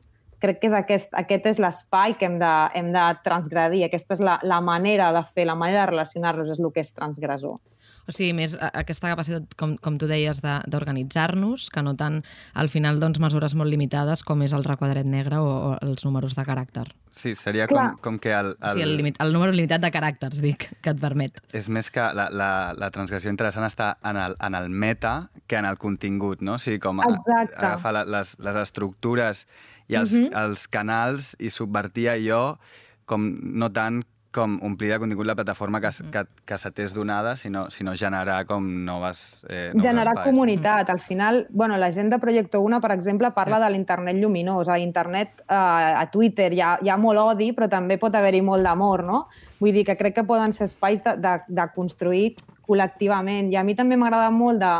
[0.41, 4.23] crec que és aquest, aquest és l'espai que hem de, hem de transgredir, aquesta és
[4.25, 7.57] la, la manera de fer, la manera de relacionar-los és el que és transgressor.
[8.05, 12.19] O sigui, més aquesta capacitat, com, com tu deies, de- d'organitzar-nos, que no tant
[12.53, 16.35] al final doncs, mesures molt limitades com és el requadret negre o, o els números
[16.37, 16.85] de caràcter.
[17.15, 17.95] Sí, seria Clar.
[17.95, 18.55] com, com que el, El...
[18.61, 21.41] O sigui, el, limit, el número limitat de caràcters, dic, que et permet.
[21.55, 25.15] és més que la, la, la transgressió interessant està en el, en el meta
[25.47, 26.59] que en el contingut, no?
[26.59, 27.55] O sigui, com a, Exacte.
[27.57, 29.47] agafar la, les, les estructures
[29.87, 30.33] i els, Mhm.
[30.33, 32.57] els canals i subvertir allò
[33.05, 34.03] com no tant
[34.35, 38.45] com omplir de contingut la plataforma que, que, que se t'és donada, sinó, sinó generar
[38.45, 40.25] com noves, eh, nous generar espais.
[40.27, 40.89] comunitat.
[40.89, 44.67] Al final, bueno, la gent de Projecte Una, per exemple, parla de l'internet lluminós.
[44.67, 48.41] A internet, eh, a Twitter, hi ha, hi ha molt odi, però també pot haver-hi
[48.41, 49.29] molt d'amor, no?
[49.61, 52.35] Vull dir que crec que poden ser espais de, de, de construir
[52.67, 53.49] col·lectivament.
[53.53, 54.73] I a mi també m'agrada molt de,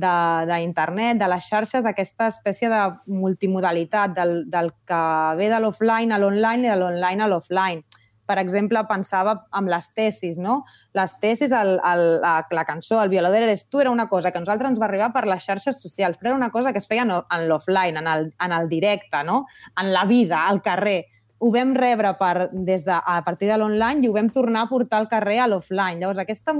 [0.00, 5.04] d'internet, de, de les xarxes, aquesta espècie de multimodalitat del, del que
[5.38, 7.84] ve de l'offline a l'online i de l'online a l'offline.
[8.28, 10.58] Per exemple, pensava amb les tesis, no?
[10.92, 14.36] Les tesis, el, el, la, la cançó, el violador eres tu, era una cosa que
[14.36, 16.88] a nosaltres ens va arribar per les xarxes socials, però era una cosa que es
[16.90, 17.14] feia en,
[17.48, 19.46] l'offline, en, en el directe, no?
[19.80, 21.06] En la vida, al carrer
[21.38, 24.70] ho vam rebre per, des de, a partir de l'online i ho vam tornar a
[24.70, 26.00] portar al carrer a l'offline.
[26.02, 26.54] Llavors, aquesta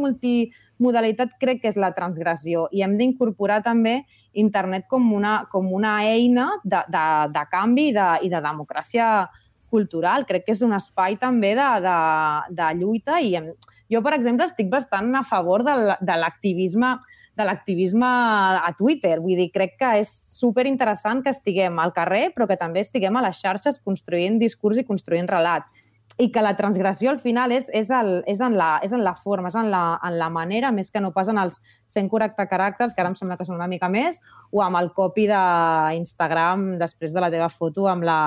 [0.78, 5.98] multimodalitat crec que és la transgressió i hem d'incorporar també internet com una, com una
[6.06, 7.04] eina de, de,
[7.34, 9.28] de canvi i de, i de democràcia
[9.70, 10.24] cultural.
[10.26, 11.98] Crec que és un espai també de, de,
[12.54, 13.50] de lluita i hem,
[13.90, 16.98] jo, per exemple, estic bastant a favor de l'activisme
[17.38, 19.20] de l'activisme a Twitter.
[19.22, 23.14] Vull dir, crec que és super interessant que estiguem al carrer, però que també estiguem
[23.14, 25.68] a les xarxes construint discurs i construint relat.
[26.18, 29.14] I que la transgressió al final és, és, el, és, en, la, és en la
[29.14, 32.94] forma, és en la, en la manera, més que no pas en els 140 caràcters,
[32.94, 34.18] que ara em sembla que són una mica més,
[34.50, 38.20] o amb el copy d'Instagram després de la teva foto amb la,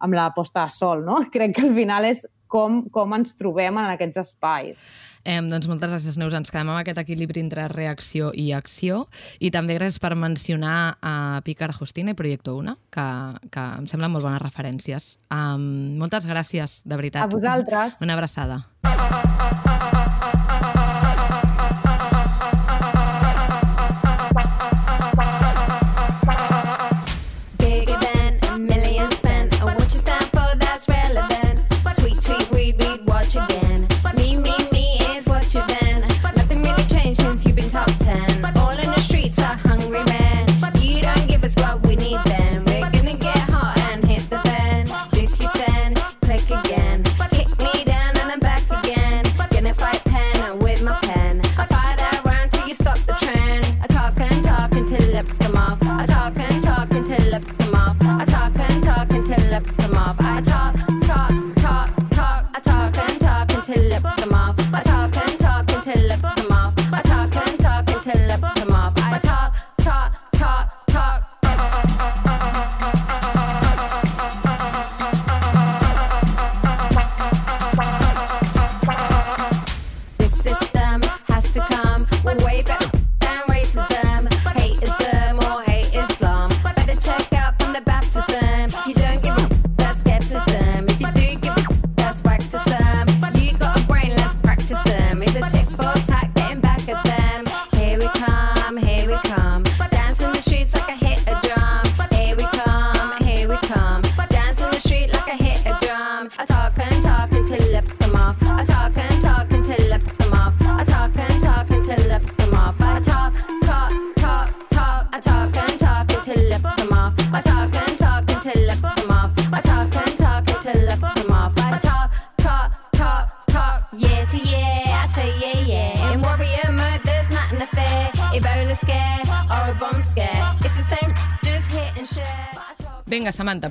[0.00, 1.20] amb la posta de sol, no?
[1.34, 4.84] Crec que al final és com, com ens trobem en aquests espais.
[5.22, 6.34] Eh, doncs moltes gràcies, Neus.
[6.36, 9.04] Ens quedem amb aquest equilibri entre reacció i acció.
[9.38, 11.14] I també gràcies per mencionar a
[11.46, 13.08] Picar Justina i Proyecto Una, que,
[13.52, 15.12] que em semblen molt bones referències.
[15.30, 17.28] Um, moltes gràcies, de veritat.
[17.28, 18.00] A vosaltres.
[18.02, 18.64] Una abraçada.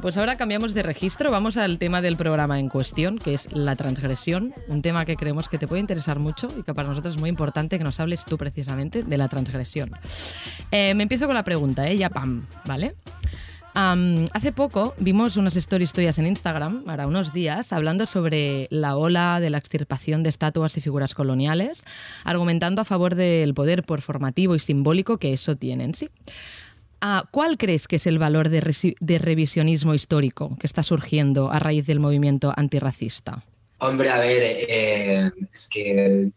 [0.10, 1.30] Pues ahora cambiamos de registro.
[1.30, 4.56] Vamos al tema del programa en cuestión, que es la transgresión.
[4.68, 7.30] Un tema que creemos que te puede interesar mucho y que para nosotros es muy
[7.30, 9.92] importante que nos hables tú precisamente de la transgresión.
[10.72, 11.96] Eh, me empiezo con la pregunta, ¿eh?
[11.96, 12.96] Ya pam, ¿vale?
[13.76, 19.40] Hace poco vimos unas stories tuyas en Instagram, ahora unos días, hablando sobre la ola
[19.40, 21.84] de la extirpación de estatuas y figuras coloniales,
[22.26, 26.10] argumentando a favor del poder performativo y simbólico que eso tiene en sí.
[27.02, 28.60] Ah, ¿Cuál crees que es el valor de,
[29.20, 33.44] revisionismo histórico que está surgiendo a raíz del movimiento antirracista?
[33.78, 36.30] Hombre, a ver, eh, es que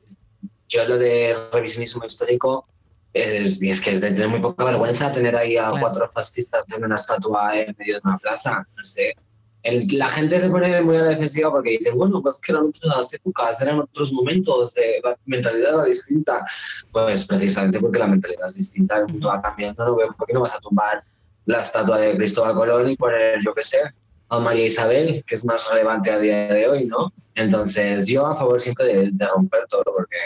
[0.69, 2.67] yo lo de revisionismo histórico
[3.13, 5.81] es, es que es de tener muy poca vergüenza tener ahí a Claro.
[5.81, 8.67] cuatro fascistas en una estatua en medio de una plaza.
[8.77, 9.17] No sé.
[9.63, 12.67] El- la gente se pone muy a la defensiva porque dicen, bueno, pues que eran
[12.67, 16.45] otras épocas, eran otros momentos, eh, la mentalidad era distinta.
[16.91, 20.41] Pues precisamente porque la mentalidad es distinta, el mundo va cambiando, no por qué no
[20.41, 21.05] vas a tumbar
[21.47, 23.79] la estatua de Cristóbal Colón y poner, yo qué sé,
[24.29, 27.13] a María Isabel, que es más relevante a día de hoy, ¿no?
[27.35, 30.17] Entonces, yo a favor siempre de, de romper todo, porque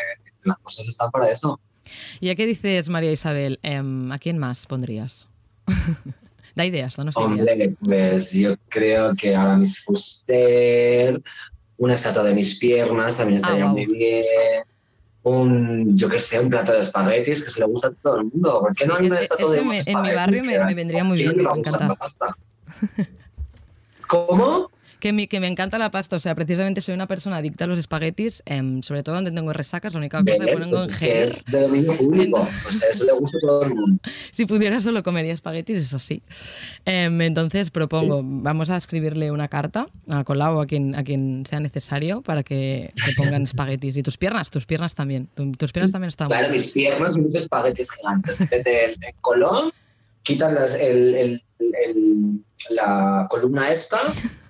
[0.45, 1.59] las cosas están para eso.
[2.21, 3.59] ¿Y a qué dices, María Isabel?
[3.63, 5.29] Em, ¿A quién más pondrías?
[6.57, 7.31] da ideas, danos ideas.
[7.31, 11.23] Hombre, pues yo creo que ahora Miss Fuster,
[11.77, 13.75] una estatua de mis piernas también estaría Ah, guau.
[13.75, 14.25] muy bien.
[15.23, 18.25] Un, yo qué sé, un plato de espaguetis que se le gusta a todo el
[18.27, 18.61] mundo.
[18.61, 21.19] ¿Por qué no hay una estatua de me- en mi barrio me- me vendría muy
[21.19, 21.97] ¿quién bien, me encanta.
[24.09, 24.71] ¿Cómo?
[24.99, 27.67] Que, mi- que me encanta la pasta, o sea, precisamente soy una persona adicta a
[27.67, 30.83] los espaguetis, em, sobre todo donde tengo resacas, la única cosa que Bien, pongo pues
[30.85, 31.23] en es que gel.
[31.25, 32.25] es de dominio público.
[32.39, 34.01] Entonces- O sea, eso le gusta a todo el mundo.
[34.33, 36.23] Si pudiera solo comería espaguetis, eso sí.
[36.85, 41.61] Em, entonces propongo, vamos a escribirle una carta a Colau a quien, a quien sea
[41.61, 43.97] necesario para que, que pongan espaguetis.
[43.97, 45.29] Y tus piernas, tus piernas también.
[45.35, 48.41] Tu- Tus piernas también están Claro, mis piernas y unos espaguetis gigantes.
[48.41, 49.73] En vez del el colón,
[50.27, 54.01] quitan las- el- el- el- la columna esta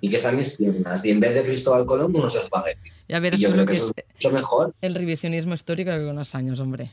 [0.00, 1.04] y que sean mis piernas.
[1.04, 3.06] Y en vez de Cristóbal Colón, unos espaguetis.
[3.08, 4.74] Ya verás Y yo creo lo que que eso es es mucho mejor.
[4.80, 6.92] el revisionismo histórico de unos años, hombre.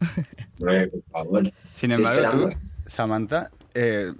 [0.68, 1.50] Eh, por favor.
[1.68, 2.56] Sin embargo, tú.
[2.86, 4.12] Samantha, eh,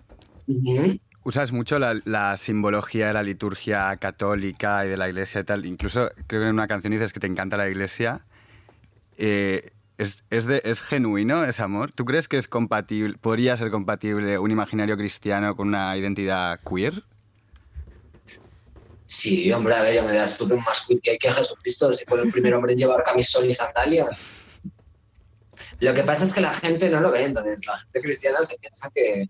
[1.22, 5.64] usas mucho la, la simbología de la liturgia católica y de la iglesia y tal.
[5.64, 8.20] Incluso creo que en una canción dices que te encanta la iglesia.
[9.16, 11.92] Eh, ¿es, es, ¿Es genuino ese amor?
[11.92, 17.04] ¿Tú crees que es compatible, podría ser compatible un imaginario cristiano con una identidad queer?
[19.06, 22.22] Sí, hombre, a ver, ya me das tú que más queer que Jesucristo si fue
[22.22, 24.24] el primer hombre en llevar camisón y sandalias.
[25.80, 28.56] Lo que pasa es que la gente no lo ve, entonces la gente cristiana se
[28.58, 29.28] piensa que,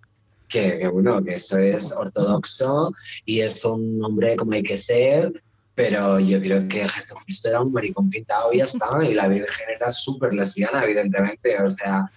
[0.49, 2.93] que, bueno, que esto es ortodoxo
[3.25, 5.33] y es un hombre como hay que ser,
[5.75, 9.67] pero yo creo que Jesucristo era un maricón pintado y ya está, y la Virgen
[9.75, 12.11] era súper lesbiana, evidentemente, o sea,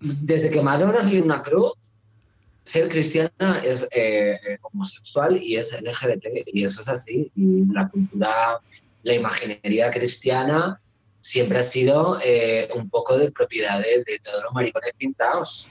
[0.00, 1.72] desde que Madonna salió una cruz,
[2.64, 7.30] ser cristiana es eh, homosexual y es LGBT, y eso es así.
[7.34, 8.60] Y la cultura,
[9.02, 10.80] la imaginería cristiana
[11.20, 15.70] siempre ha sido eh, un poco de propiedad de, de todos los maricones pintados,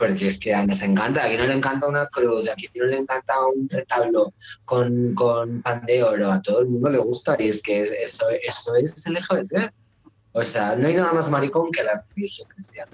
[0.00, 2.86] porque es que nos encanta, a quien no le encanta una cruz, a quien no
[2.86, 4.32] le encanta un retablo
[4.64, 8.24] con, con pan de oro, a todo el mundo le gusta, y es que eso,
[8.42, 9.70] eso es LGBT.
[10.32, 12.90] O sea, no hay nada más maricón que la religión cristiana.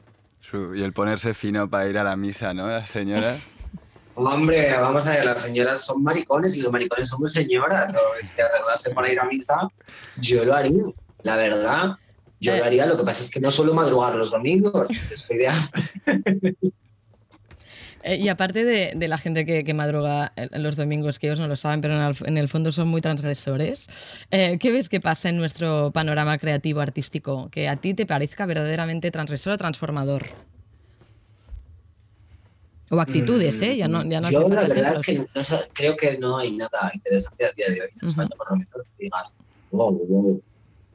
[0.75, 2.67] Y el ponerse fino para ir a la misa, ¿no?
[2.69, 3.47] Las señoras.
[4.17, 7.95] Hombre, vamos a ver, las señoras son maricones y los maricones somos señoras.
[7.95, 9.57] O si arreglarse para ir a misa,
[10.21, 10.83] yo lo haría,
[11.23, 11.91] la verdad.
[12.41, 12.59] Yo Eh.
[12.59, 14.89] lo haría, lo que pasa es que no suelo madrugar los domingos.
[15.11, 15.53] Estoy de-
[18.07, 21.49] Eh, y aparte de, de la gente que, que madruga los domingos, que ellos no
[21.49, 25.01] lo saben, pero en el, en el fondo son muy transgresores, eh, ¿qué ves que
[25.01, 30.25] pasa en nuestro panorama creativo artístico que a ti te parezca verdaderamente transgresor o transformador?
[32.91, 33.77] O actitudes, ¿eh?
[33.77, 35.27] Ya no, ya no Yo hace la verdad es que no
[35.75, 38.11] creo que no hay nada interesante a día de hoy en Ujú.
[38.11, 39.35] España, por lo menos que digas,
[39.71, 40.43] wow, wow.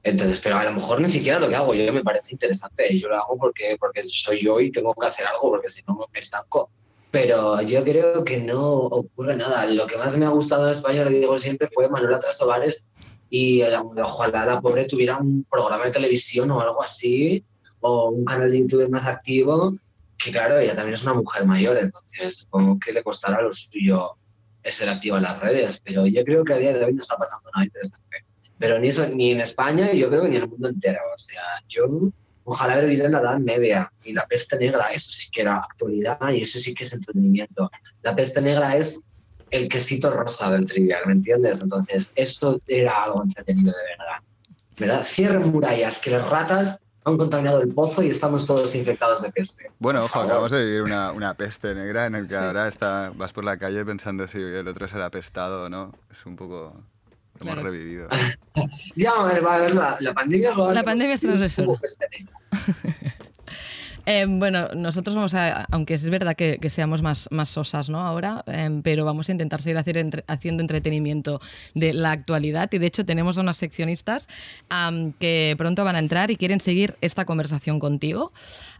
[0.03, 2.97] Entonces, pero a lo mejor ni siquiera lo que hago yo me parece interesante.
[2.97, 5.97] Yo lo hago porque, porque soy yo y tengo que hacer algo, porque si no
[6.14, 6.72] me estanco.
[7.12, 9.66] Pero yo creo que no ocurre nada.
[9.66, 12.88] Lo que más me ha gustado en España, lo digo siempre, fue Manuela Trasovares.
[13.30, 17.45] Y ojalá la pobre tuviera un programa de televisión o algo así,
[17.82, 19.76] o un canal de YouTube más activo,
[20.18, 24.18] que claro, ella también es una mujer mayor, entonces supongo que le costará lo suyo
[24.64, 27.18] ser activa en las redes, pero yo creo que a día de hoy no está
[27.18, 28.26] pasando nada interesante.
[28.59, 30.99] Pero ni, eso, ni en España yo creo que ni en el mundo entero.
[31.16, 32.12] O sea, yo
[32.52, 35.58] ojalá haber vivido en la Edad Media y la peste negra, eso sí que era
[35.58, 37.70] actualidad y eso sí que es entretenimiento.
[38.04, 39.02] La peste negra es
[39.49, 41.62] el quesito rosa del trivial, ¿me entiendes?
[41.62, 44.24] Entonces, esto era algo entretenido de verdad.
[44.78, 45.04] ¿Verdad?
[45.06, 49.72] Cierren murallas, que las ratas han contaminado el pozo y estamos todos infectados de peste.
[49.80, 52.39] Bueno, ojo, acabamos de vivir una, una peste negra en el que Sí.
[52.43, 55.93] ahora está, vas por la calle pensando si el otro será apestado o no.
[56.12, 56.84] Es un poco...
[57.41, 57.63] Hemos Claro.
[57.63, 58.07] revivido.
[58.95, 61.71] Ya, a ver, va a ver, la, la pandemia lo La pandemia es transgresora.
[64.07, 67.99] Eh, bueno, nosotros vamos a, aunque es verdad que, que seamos más, más sosas ¿no?
[67.99, 71.39] ahora, eh, pero vamos a intentar seguir hacer entre- haciendo entretenimiento
[71.75, 74.27] de la actualidad y de hecho tenemos a unas seccionistas
[75.19, 78.31] que pronto van a entrar y quieren seguir esta conversación contigo.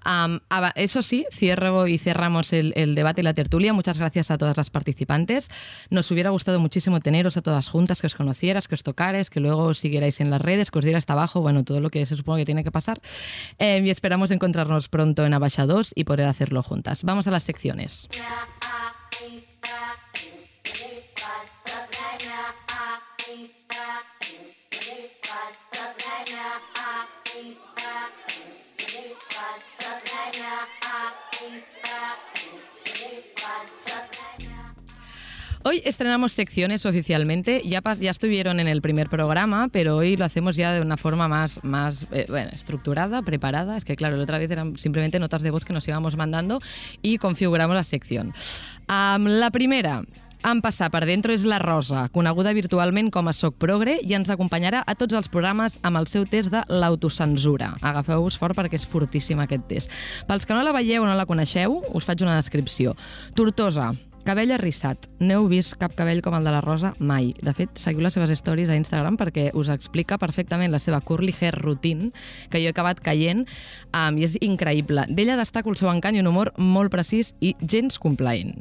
[0.04, 3.74] Aba- eso sí, cierro y cerramos el, el debate y la tertulia.
[3.74, 5.48] Muchas gracias a todas las participantes.
[5.90, 9.40] Nos hubiera gustado muchísimo teneros a todas juntas, que os conocieras, que os tocares, que
[9.40, 12.06] luego os siguierais en las redes, que os diera hasta abajo, bueno, todo lo que
[12.06, 13.00] se supone que tiene que pasar.
[13.60, 17.04] Eh, y esperamos encontrarnos pronto en Abasha 2 y poder hacerlo juntas.
[17.04, 18.08] Vamos a las secciones.
[35.64, 37.62] Hoy estrenamos secciones oficialmente.
[37.64, 41.28] Ya, ya estuvieron en el primer programa, pero hoy lo hacemos ya de una forma
[41.28, 43.78] más, más eh, estructurada, preparada.
[43.78, 46.60] Es que, claro, la otra vez eran simplemente notas de voz que nos íbamos mandando
[47.04, 48.34] y configuramos la sección.
[48.88, 50.02] La primera.
[50.42, 54.32] En passar per dentro és la Rosa, coneguda virtualment com a Soc Progre, i ens
[54.34, 57.76] acompanyarà a tots els programes amb el seu test de l'autocensura.
[57.86, 59.94] Agafeu-vos fort perquè és fortíssim aquest test.
[60.26, 62.96] Pels que no la veieu o no la coneixeu, us faig una descripció.
[63.38, 63.92] Tortosa,
[64.22, 65.08] Cabell arrissat.
[65.20, 67.32] No heu vist cap cabell com el de la Rosa mai.
[67.42, 71.34] De fet, seguiu les seves stories a Instagram perquè us explica perfectament la seva curly
[71.34, 72.12] hair routine,
[72.50, 73.48] que jo he acabat caient,
[73.90, 75.08] um, i és increïble.
[75.10, 78.54] D'ella destaco el seu encant i un humor molt precís i gens complaent.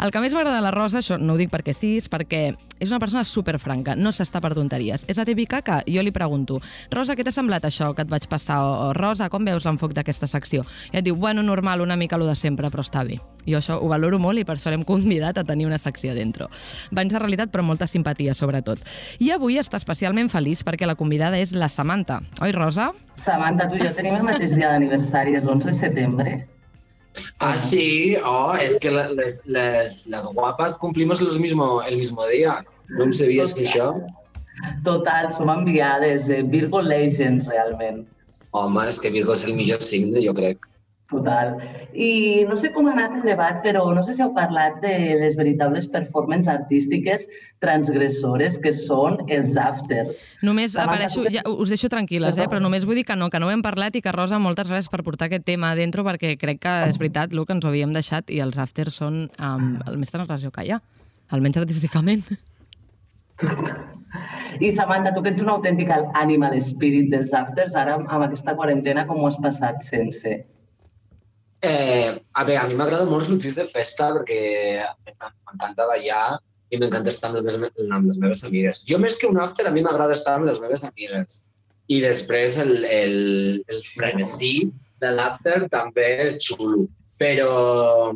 [0.00, 2.46] El que més m'agrada de la Rosa, això no ho dic perquè sí, és perquè
[2.80, 5.04] és una persona superfranca, no s'està per tonteries.
[5.08, 6.60] És la típica que jo li pregunto,
[6.92, 8.60] Rosa, què t'ha semblat això que et vaig passar?
[8.64, 10.64] O Rosa, com veus l'enfoc d'aquesta secció?
[10.92, 13.20] I et diu, bueno, normal, una mica lo de sempre, però està bé.
[13.44, 16.48] Jo això ho valoro molt i per això l'hem convidat a tenir una secció dentro.
[16.94, 18.80] Banys de realitat, però molta simpatia, sobretot.
[19.18, 22.22] I avui està especialment feliç perquè la convidada és la Samantha.
[22.40, 22.92] Oi, Rosa?
[23.20, 26.34] Samantha, tu i jo tenim el mateix dia d'aniversari, és l'11 de setembre.
[27.38, 32.64] Ah, sí, oh, es que les, les, las guapas cumplimos los mismo, el mismo día.
[32.88, 33.92] No em sabies que això?
[34.84, 38.04] Total, som enviades, eh, Virgo Legends, realment.
[38.52, 40.68] Home, és que Virgo és el millor signe, jo crec.
[41.10, 41.58] Total.
[41.92, 44.94] I no sé com ha anat el debat, però no sé si heu parlat de
[45.20, 47.26] les veritables performances artístiques
[47.60, 50.22] transgressores que són els afters.
[50.40, 52.48] Només Samantha, apareixo, ja, us deixo tranquil·les, eh?
[52.48, 54.70] Però només vull dir que no, que no ho hem parlat i que Rosa, moltes
[54.70, 57.72] gràcies per portar aquest tema dentro perquè crec que és veritat, el que ens ho
[57.72, 60.80] havíem deixat i els afters són um, el més transgressió que hi ha,
[61.36, 62.24] almenys artísticament.
[64.62, 69.04] I Samantha, tu que ets un autèntic animal spirit dels afters, ara amb aquesta quarantena
[69.04, 70.38] com ho has passat sense?
[71.64, 74.40] Eh, a veure, a mi m'agrada molt sortir de festa perquè
[75.06, 76.36] m'encanta ballar
[76.68, 78.82] i m'encanta estar amb les, me- amb les meves amigues.
[78.88, 81.44] Jo més que un after, a mi m'agrada estar amb les meves amigues.
[81.88, 83.16] I després el, el,
[83.68, 84.52] el frenesí
[85.00, 86.84] de l'after també és xulo.
[87.20, 88.12] Però,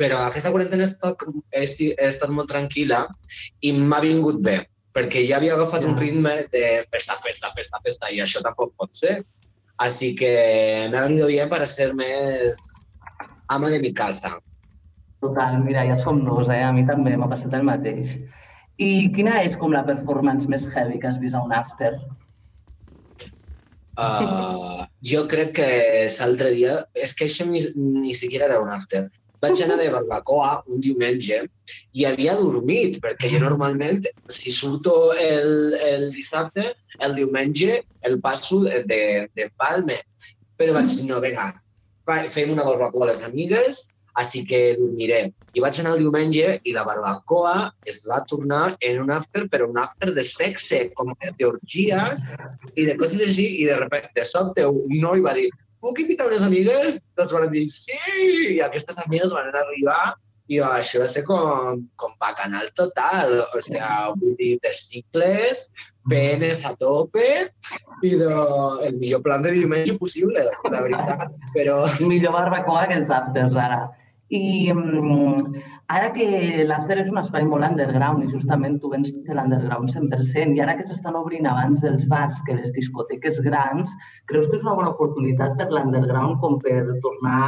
[0.00, 1.24] però aquesta quarantena he estat,
[1.54, 1.64] he,
[2.08, 3.04] estat molt tranquil·la
[3.62, 4.58] i m'ha vingut bé,
[4.92, 8.92] perquè ja havia agafat un ritme de festa, festa, festa, festa, i això tampoc pot
[8.98, 9.22] ser.
[9.80, 12.58] Así que me ha venido bien para ser més
[13.54, 14.36] ama de mi casa.
[15.22, 16.62] Total, mira, ja som dos, eh?
[16.66, 18.16] A mi també m'ha passat el mateix.
[18.82, 21.94] I quina és com la performance més heavy que has vist a un after?
[23.92, 25.68] Uh, jo crec que
[26.08, 26.78] l'altre dia...
[26.94, 29.06] És que això ni, ni siquiera era un after.
[29.42, 31.40] Vaig anar de barbacoa un diumenge
[31.98, 36.68] i havia dormit, perquè jo normalment, si surto el, el dissabte,
[37.02, 39.98] el diumenge el passo de, de, palme.
[40.58, 41.50] Però vaig dir, no, vinga,
[42.06, 43.86] fem una barbacoa a les amigues,
[44.20, 45.22] així que dormiré.
[45.56, 49.68] I vaig anar el diumenge i la barbacoa es va tornar en un after, però
[49.70, 52.26] un after de sexe, com d'orgies
[52.76, 55.48] i de coses així, i de repente, de sobte, un noi va dir
[55.82, 57.00] puc invitar unes amigues?
[57.18, 57.98] Doncs van dir sí!
[58.56, 60.14] I aquestes amigues van arribar
[60.52, 63.40] i això va ser com, com bacanal total.
[63.42, 63.88] O sigui,
[64.20, 65.70] vull dir, testicles,
[66.10, 67.26] penes a tope
[68.02, 68.30] i de,
[68.86, 71.28] el millor plan de diumenge possible, la veritat.
[71.54, 73.84] Però Millor barbacoa que els afters, ara.
[74.32, 75.60] I mm,
[75.92, 80.56] ara que l'after és un espai molt underground i justament tu vens de l'underground 100%
[80.56, 83.92] i ara que s'estan obrint abans els bars que les discoteques grans,
[84.30, 87.42] creus que és una bona oportunitat per l'underground com per tornar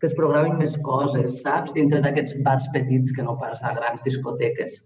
[0.00, 1.72] que es programin més coses, saps?
[1.76, 4.82] Dintre d'aquests bars petits que no pas a grans discoteques.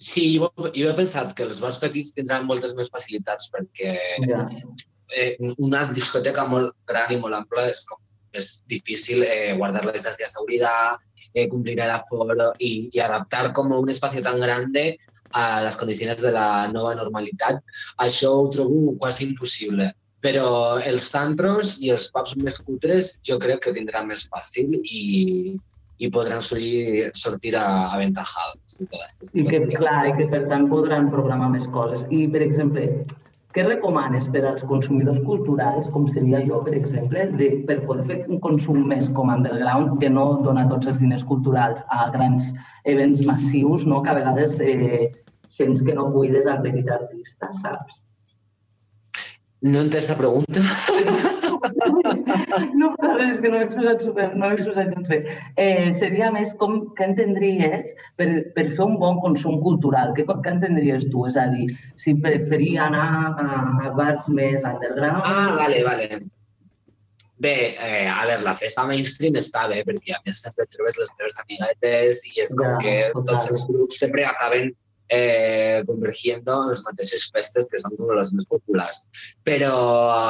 [0.00, 3.94] Sí, jo, jo he pensat que els bars petits tindran moltes més facilitats perquè
[4.26, 4.46] Ja.
[5.12, 8.00] eh, una discoteca molt gran i molt ampla és com
[8.32, 10.98] és difícil eh, guardar la distancia de seguridad,
[11.34, 14.98] eh, cumplir el aforo y, y adaptar como un espacio tan grande
[15.32, 17.58] a las condiciones de la nova normalitat.
[17.98, 19.92] Això ho trobo quasi impossible.
[20.20, 24.74] Però els tantros i els pubs més cutres jo crec que ho tindran més fàcil
[24.84, 25.56] i,
[26.00, 30.68] i podran sortir, sortir a, aventajados de estas I que, clar, i que per tant
[30.72, 32.06] podran programar més coses.
[32.08, 32.86] I, per exemple,
[33.52, 38.18] què recomanes per als consumidors culturals, com seria jo, per exemple, de, per poder fer
[38.30, 42.52] un consum més com underground, que no dona tots els diners culturals a grans
[42.88, 44.00] events massius, no?
[44.06, 45.10] que a vegades eh,
[45.52, 48.06] sents que no cuides al petit artista, saps?
[49.60, 50.64] No he entès la pregunta.
[52.80, 55.20] No, però és que no he expressat, super, no he expressat gens bé.
[55.60, 60.14] Eh, seria més com què entendries per, per fer un bon consum cultural?
[60.16, 61.24] Què, què entendries tu?
[61.28, 61.70] És a dir,
[62.00, 63.48] si preferia anar a,
[63.86, 65.24] a bars més underground...
[65.24, 66.20] Ah, vale, vale.
[67.40, 71.14] Bé, eh, a veure, la festa mainstream està bé, perquè a més sempre trobes les
[71.16, 74.74] teves amiguetes i és com Ja, que tots els grups sempre acaben
[75.10, 79.04] eh, convergiendo en les mateixes festes que són com les més populars.
[79.44, 79.74] Però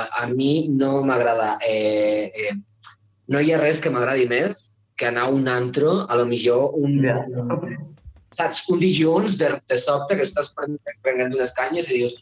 [0.08, 1.56] a mi no m'agrada...
[1.66, 2.58] Eh, eh,
[3.30, 6.74] no hi ha res que m'agradi més que anar a un antro, a lo millor
[6.76, 7.76] un, un,
[8.34, 12.18] saps, un dilluns de, de sobte que estàs pren- prenent unes canyes i dius,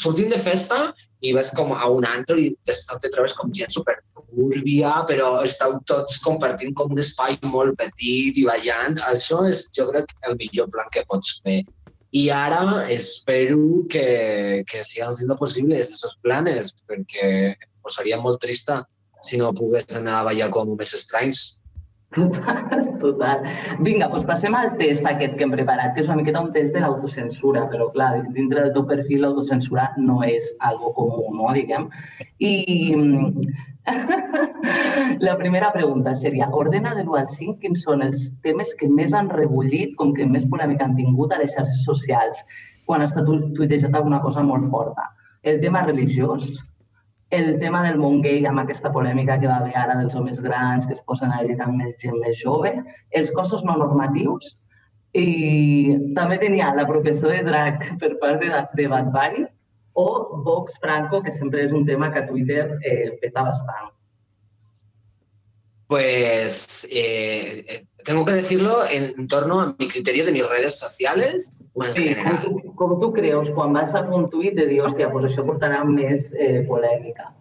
[0.00, 0.92] sortim de festa
[1.24, 3.96] i vas com a un antro i de sobte trobes com gent super
[4.30, 9.00] turbia, però esteu tots compartint com un espai molt petit i ballant.
[9.10, 11.60] Això és, jo crec, el millor plan que pots fer.
[12.10, 18.82] Y ahora espero que, que sigan siendo posibles esos planes, perquè pues, seria molt trista
[19.22, 21.60] si no pogués anar a ballar com més estranys.
[22.10, 23.44] Total, total.
[23.86, 26.74] Vinga, doncs passem al test aquest que hem preparat, que és una miqueta un test
[26.74, 31.86] de l'autocensura, però clar, dintre del teu perfil l'autocensura no és algo comú, no, diguem.
[32.42, 32.54] I
[35.26, 39.14] la primera pregunta seria, ordena de l'1 al 5 quins són els temes que més
[39.16, 42.42] han rebullit, com que més polèmica han tingut a les xarxes socials
[42.86, 45.06] quan tu- tuitejat alguna cosa molt forta.
[45.42, 46.64] El tema religiós,
[47.30, 50.86] el tema del món gay amb aquesta polèmica que va haver ara dels homes grans
[50.86, 52.72] que es posen a editar amb més gent més jove,
[53.10, 54.56] els cossos no normatius
[55.14, 59.46] i també tenia la professor de drac per part de, de Bad Bunny
[59.92, 63.90] o Vox Franco, que sempre és un tema que a Twitter eh, peta bastant.
[65.86, 71.52] Pues eh, eh, tengo que decirlo en, torno a mi criterio de mis redes sociales
[71.72, 72.42] o en Sí, com, general.
[72.44, 75.42] tu, com tu creus quan vas a fer un tuit de dir, hòstia, pues això
[75.44, 77.32] portarà més eh, polèmica?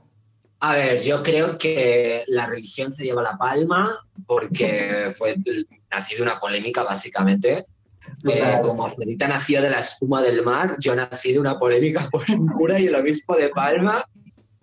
[0.61, 5.35] A ver, yo creo que la religión se lleva la palma porque fue
[5.89, 7.65] nació de una polémica básicamente.
[8.25, 12.29] Eh, como Afrodita nació de la espuma del mar, yo nací de una polémica por
[12.29, 14.03] un cura y el obispo de Palma.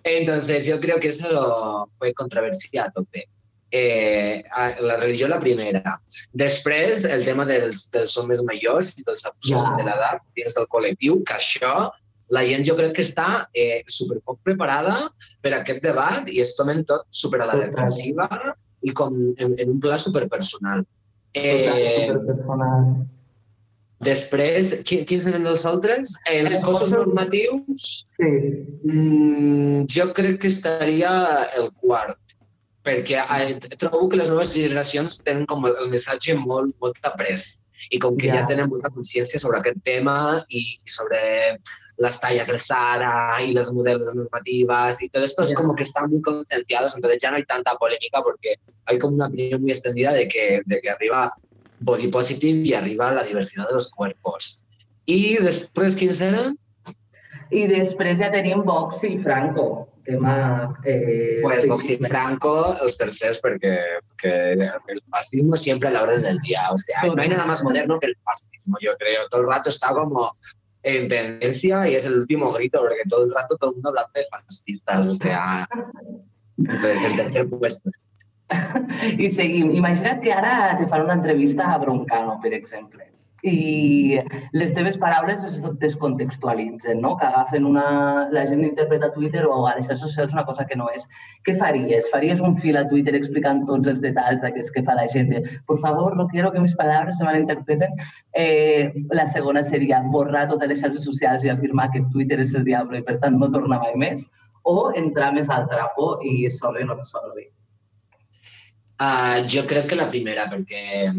[0.05, 3.29] Entonces yo creo que eso fue controversia a tope.
[3.71, 4.45] Eh,
[4.81, 6.01] la religió la primera.
[6.33, 9.75] Després, el tema dels, dels homes majors i dels abusos Ja.
[9.77, 11.91] de l'edat dins del col·lectiu, que això
[12.29, 15.11] la gent jo crec que està eh, superpoc preparada
[15.43, 18.29] per a aquest debat i es tomen tot super a la defensiva
[18.83, 20.85] i com en, en un pla superpersonal.
[21.35, 23.07] Eh, superpersonal.
[24.01, 26.15] Després, qui- quins eren els altres?
[26.31, 28.31] Els cossos normatius, Sí,
[28.85, 32.19] mm, jo crec que estaria el quart,
[32.85, 33.19] perquè
[33.79, 38.29] trobo que les noves generacions tenen com el, missatge molt, molt après i com que
[38.29, 38.41] ja.
[38.43, 38.47] Ja.
[38.47, 41.59] tenen molta consciència sobre aquest tema i, i sobre
[41.99, 45.57] las tallas del Zara y los modelos normativas y todo esto es Ya.
[45.57, 49.27] como que están muy concienciados, entonces ya no hay tanta polémica porque hay como una
[49.27, 51.35] opinión muy extendida de que, de que arriba
[51.81, 54.65] body positive y arriba la diversidad de los cuerpos.
[55.05, 56.59] Y después, ¿quiénes eran?
[57.51, 60.75] I després ja tenim Vox i Franco, tema...
[60.85, 61.69] Eh, Pues sí.
[61.69, 66.63] Vox y Franco, los terceros, porque, porque el fascismo siempre a la orden del día.
[66.73, 69.29] O sea, no hay nada más moderno que el fascismo, yo creo.
[69.31, 70.37] Todo el rato está como
[70.83, 74.11] en tendencia y es el último grito, porque todo el rato todo el mundo hablando
[74.15, 75.07] de fascistas.
[75.07, 75.69] O sea,
[76.59, 77.91] entonces el tercer puesto.
[79.25, 79.75] I seguim.
[79.75, 83.11] Imagina't que ara te fan una entrevista a Broncano, per exemple,
[83.47, 84.19] i
[84.53, 87.17] les teves paraules es descontextualitzen, no?
[87.17, 88.29] que agafen una...
[88.33, 91.07] la gent interpreta Twitter o a les xarxes socials una cosa que no és.
[91.47, 92.11] Què faries?
[92.13, 95.35] Faries un fil a Twitter explicant tots els detalls d'aquests que fa la gent?
[95.67, 97.95] Por favor, no quiero que mis palabras se malinterpreten.
[98.33, 102.65] Eh, la segona seria borrar totes les xarxes socials i afirmar que Twitter és el
[102.65, 104.27] diable i per tant no tornar mai més.
[104.67, 107.51] O entrar més al trapo i sobre no resolve.
[108.99, 111.13] Ah, yo creo que la primera, porque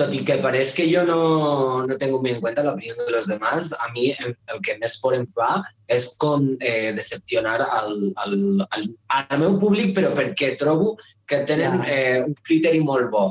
[0.00, 3.12] tot i que pareix que yo no, no tengo muy en cuenta la opinión de
[3.12, 5.50] los demás, a mí el, que més por em fa
[5.92, 7.92] és com eh, decepcionar al,
[8.24, 8.36] al,
[8.70, 8.86] al,
[9.16, 10.94] al meu públic, però perquè trobo
[11.28, 13.26] que tenen eh, un criteri molt bo.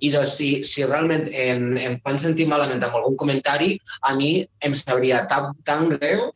[0.00, 3.74] I doncs, si, si realment em, em fan sentir malament amb algun comentari,
[4.08, 4.32] a mi
[4.64, 6.30] em sabria tan, tan greu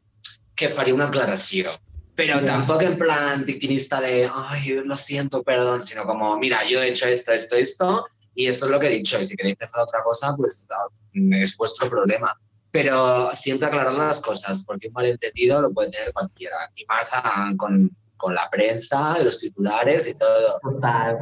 [0.56, 1.72] que faria una aclaració.
[2.16, 6.90] Pero tampoco en plan victimista de, ay, lo siento, perdón, sino como, mira, yo he
[6.90, 8.06] hecho esto, esto, esto,
[8.36, 10.86] y esto es lo que he dicho, y si queréis pensar otra cosa, pues ah,
[11.12, 12.38] es vuestro problema.
[12.70, 17.12] Pero siempre aclarar las cosas, porque un malentendido lo puede tener cualquiera, y más
[17.56, 20.58] con, con la prensa, los titulares y todo.
[20.62, 21.18] Total.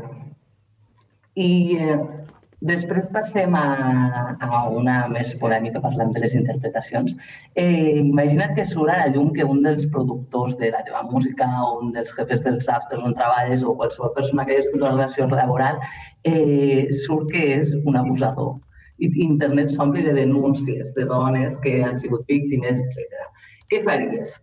[1.35, 2.01] I eh,
[2.69, 7.15] després passem a, a una més polèmica parlant de les interpretacions.
[7.59, 11.49] Eh, imagina't que surt a la llum que un dels productors de la teva música
[11.65, 15.27] o un dels jefes dels afters on treballes o qualsevol persona que hagi una relació
[15.33, 15.81] laboral
[16.25, 18.55] eh, surt que és un abusador.
[19.03, 23.29] I internet s'ompli de denúncies de dones que han sigut víctimes, etc.
[23.73, 24.39] Què faries?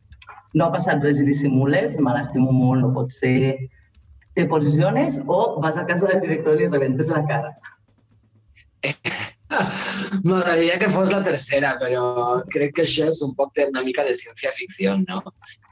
[0.58, 3.56] No ha passat res i dissimules, me l'estimo molt, no pot ser,
[4.36, 7.54] te posiciones o vas a casa del director i li rebentes la cara.
[10.24, 12.04] M'agradaria que fos la tercera, però
[12.54, 15.24] crec que això és un poc de una mica de ciencia ficción, ¿no?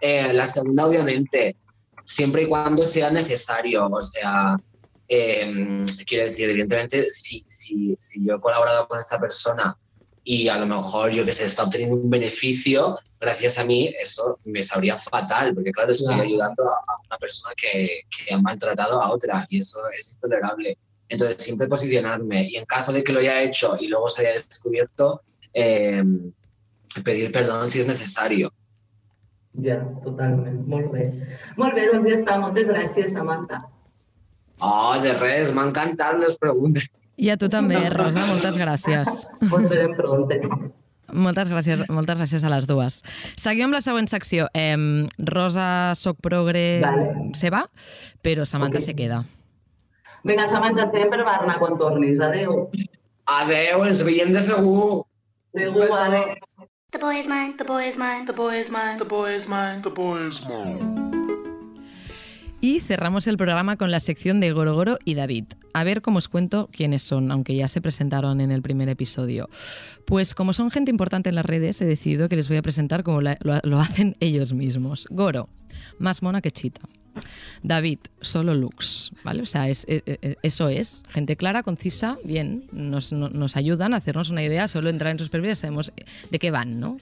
[0.01, 1.55] Eh, la segunda, obviamente,
[2.03, 4.57] siempre y cuando sea necesario, o sea,
[5.07, 9.77] eh, quiero decir, evidentemente, si, si, si yo he colaborado con esta persona
[10.23, 14.39] y a lo mejor, yo que sé, está obteniendo un beneficio, gracias a mí, eso
[14.43, 16.27] me sabría fatal, porque claro, estoy Claro.
[16.29, 20.77] ayudando a a una persona que, que ha maltratado a otra y eso es intolerable.
[21.09, 24.41] Entonces, siempre posicionarme y en caso de que lo haya hecho y luego se haya
[24.47, 25.21] descubierto,
[25.53, 26.03] eh,
[27.03, 28.51] pedir perdón si es necesario.
[29.63, 30.67] Ja, totalment.
[30.67, 31.07] Molt bé.
[31.57, 32.35] Molt bé, doncs ja està.
[32.39, 33.63] Moltes gràcies, Samantha.
[34.59, 36.85] Oh, de res, m'han encantat les preguntes.
[37.17, 39.25] I a tu també, Rosa, moltes gràcies.
[39.47, 40.41] Ens verem pronte.
[41.07, 42.99] Moltes gràcies, moltes gràcies a les dues.
[43.39, 44.49] Seguim amb la següent secció.
[44.53, 44.75] Eh,
[45.17, 47.31] Rosa, soc progre, Vale.
[47.33, 47.63] se va,
[48.21, 48.83] però Samantha Ok.
[48.91, 49.23] se queda.
[50.23, 52.19] Vinga, Samantha, ens veiem per Barna quan tornis.
[52.19, 52.69] Adéu.
[53.25, 55.05] Adeu, ens veiem de segur.
[55.53, 56.35] Segur, adéu.
[56.91, 59.47] The boy is mine, the boy is mine, the boy is mine, the boy is
[59.49, 60.41] mine, the boy is
[62.59, 65.45] Y cerramos el programa con la sección de Gorogoro y David.
[65.73, 69.47] A ver cómo os cuento quiénes son, aunque ya se presentaron en el primer episodio.
[70.05, 73.03] Pues como son gente importante en las redes, he decidido que les voy a presentar
[73.03, 75.05] como la- lo, lo hacen ellos mismos.
[75.11, 75.49] Goro,
[75.99, 76.81] más mona que chita.
[77.63, 79.41] David, solo looks, ¿vale?
[79.41, 81.03] O sea, es, eh, eh, eso es.
[81.09, 82.63] Gente clara, concisa, bien.
[82.71, 85.91] Nos, no- nos ayudan a hacernos una idea, solo entrar en sus perfiles sabemos
[86.31, 86.97] de qué van, ¿no?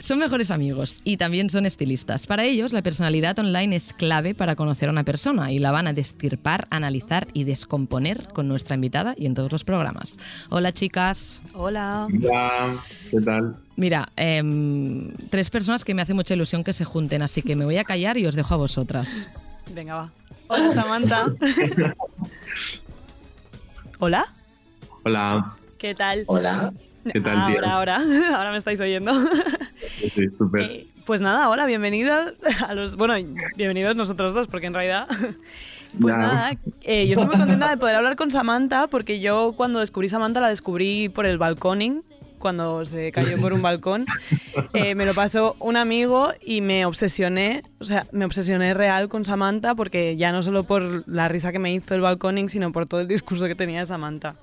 [0.00, 2.28] Son mejores amigos y también son estilistas.
[2.28, 5.88] Para ellos, la personalidad online es clave para conocer a una persona y la van
[5.88, 10.16] a destirpar, analizar y descomponer con nuestra invitada y en todos los programas.
[10.50, 11.42] Hola, chicas.
[11.52, 12.06] Hola.
[12.06, 12.76] Hola,
[13.10, 13.56] ¿qué tal?
[13.74, 17.64] Mira, em, tres personas que me hace mucha ilusión que se junten, así que me
[17.64, 19.28] voy a callar y os dejo a vosotras.
[19.74, 20.12] Venga, va.
[20.46, 21.26] Hola, Samantha.
[23.98, 24.26] Hola.
[25.04, 26.24] Hola, ¿Qué tal?
[26.26, 26.72] Hola.
[27.12, 27.38] ¿Qué tal?
[27.38, 27.96] Ahora, ahora.
[28.36, 29.12] Ahora me estáis oyendo.
[30.14, 30.62] Sí, súper.
[30.62, 32.34] Eh, Pues nada, hola, bienvenidos
[32.66, 32.96] a los.
[32.96, 33.14] Bueno,
[33.56, 35.08] bienvenidos nosotros dos, porque en realidad.
[35.98, 36.52] Pues nada,
[36.82, 40.38] eh, yo estoy muy contenta de poder hablar con Samantha, porque yo cuando descubrí Samantha
[40.38, 42.02] la descubrí por el balconing,
[42.38, 44.04] cuando se cayó por un balcón.
[44.74, 49.24] Eh, me lo pasó un amigo y me obsesioné, o sea, me obsesioné real con
[49.24, 52.86] Samantha, porque ya no solo por la risa que me hizo el balconing, sino por
[52.86, 54.34] todo el discurso que tenía Samantha.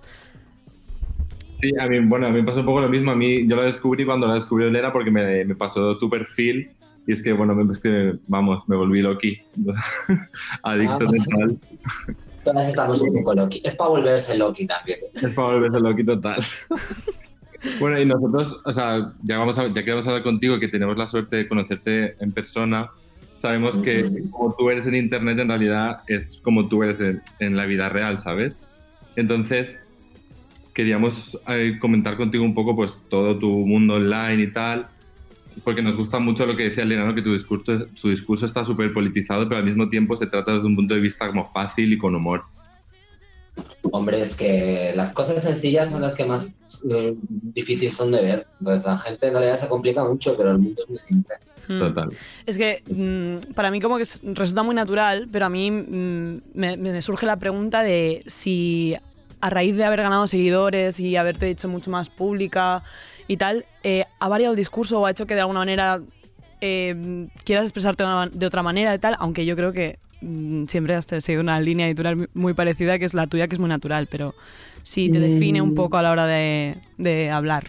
[1.59, 3.11] Sí, a mí, bueno, a mí me pasó un poco lo mismo.
[3.11, 6.69] A mí, yo la descubrí cuando la descubrió Elena porque me, me pasó tu perfil
[7.07, 9.39] y es que, bueno, me- es que, vamos, me volví loqui.
[10.63, 10.99] Adicto Ah.
[10.99, 11.57] total.
[12.43, 13.59] Todas estamos un poco Loki.
[13.63, 14.99] Es para volverse Loki también.
[15.15, 16.43] Es para volverse loqui total.
[17.79, 20.67] Bueno, y nosotros, o sea, ya, vamos a, ya que vamos a hablar contigo, que
[20.67, 22.89] tenemos la suerte de conocerte en persona,
[23.37, 24.29] sabemos que Ujú.
[24.29, 27.89] como tú eres en Internet, en realidad es como tú eres en, en la vida
[27.89, 28.59] real, ¿sabes?
[29.15, 29.79] Entonces,
[30.75, 34.85] queríamos eh, comentar contigo un poco pues todo tu mundo online y tal,
[35.63, 37.15] porque nos gusta mucho lo que decía Elena, ¿no?
[37.15, 40.67] que tu discurso, tu discurso está súper politizado, pero al mismo tiempo se trata desde
[40.67, 42.43] un punto de vista como fácil y con humor.
[43.91, 46.51] Hombre, es que las cosas sencillas son las que más
[46.89, 48.47] eh, difíciles son de ver.
[48.61, 51.35] Pues la gente en realidad se complica mucho, pero el mundo es muy simple.
[51.69, 51.79] Hmm.
[51.79, 52.09] Total.
[52.45, 56.41] Es que mm, para mí como que es- resulta muy natural, pero a mí mm,
[56.53, 58.93] me, me surge la pregunta de si
[59.45, 62.81] a raíz de haber ganado seguidores y haberte hecho mucho más pública
[63.27, 66.01] y tal, eh, ¿ha variado el discurso o ha hecho que de alguna manera
[66.61, 69.15] eh, quieras expresarte de, otra manera y tal?
[69.19, 73.13] Aunque yo creo que mm, siempre has seguido una línea editorial muy parecida, que es
[73.13, 74.33] la tuya, que es muy natural, pero
[74.81, 75.75] sí te define un Mm.
[75.75, 77.65] poco a la hora de, de hablar.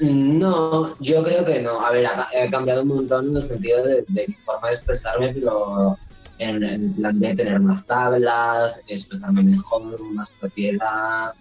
[0.00, 1.78] No, yo creo que no.
[1.84, 4.74] A ver, ha, ha cambiado un montón en el sentido de, de mi forma de
[4.74, 5.98] expresarme, pero
[6.38, 11.32] en, en plan de tener más tablas, expresarme mejor, más propiedad,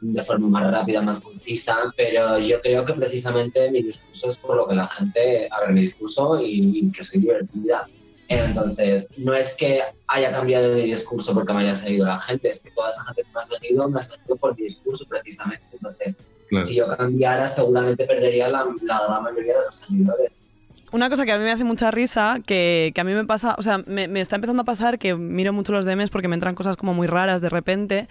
[0.00, 1.76] de forma más rápida, más concisa.
[1.96, 5.48] Pero yo creo que precisamente mi discurso es por lo que la gente.
[5.50, 7.86] A ver, mi discurso y, y que soy divertida.
[8.28, 12.60] Entonces, no es que haya cambiado mi discurso porque me haya seguido la gente, es
[12.60, 15.64] que toda esa gente que me ha seguido me ha seguido por mi discurso precisamente.
[15.72, 16.18] Entonces,
[16.48, 16.64] Claro.
[16.64, 20.44] si yo cambiara, seguramente perdería la, la gran mayoría de los seguidores.
[20.92, 23.56] Una cosa que a mí me hace mucha risa, que, que a mí me pasa,
[23.58, 26.54] o sea, me, está empezando a pasar que miro mucho los DMs porque me entran
[26.54, 28.08] cosas como muy raras de repente,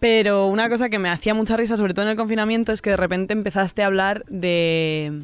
[0.00, 2.90] pero una cosa que me hacía mucha risa, sobre todo en el confinamiento, es que
[2.90, 5.22] de repente empezaste a hablar de,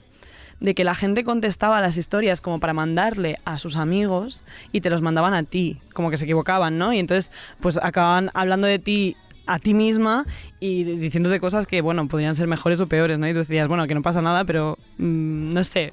[0.60, 4.88] de que la gente contestaba las historias como para mandarle a sus amigos y te
[4.88, 6.92] los mandaban a ti, como que se equivocaban, ¿no?
[6.92, 9.16] Y entonces, pues acababan hablando de ti
[9.46, 10.24] a ti misma
[10.60, 13.28] y diciéndote cosas que, bueno, podrían ser mejores o peores, ¿no?
[13.28, 15.92] Y tú decías, bueno, que no pasa nada, pero mm, no sé.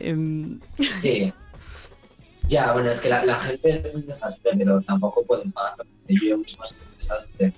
[0.00, 0.60] Em,
[1.00, 1.32] Sí.
[2.48, 5.74] Ya, bueno, es que la, la gente es un desastre, pero tampoco pueden pagar.
[6.08, 7.52] Yo llevo mucho más que desastre.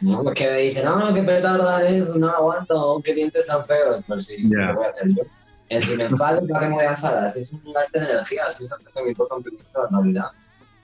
[0.00, 0.22] ¿no?
[0.22, 4.02] Porque me dicen, no, qué petarda es, no aguanto, qué dientes tan feos.
[4.06, 4.68] Pues sí, Ya.
[4.68, 5.22] ¿qué voy a hacer yo?
[5.68, 7.30] Eh, si me enfado, ¿para qué me voy a enfadar?
[7.30, 9.88] Si es un gasto de energía, si es algo que me importa un poquito la
[9.98, 10.30] realidad.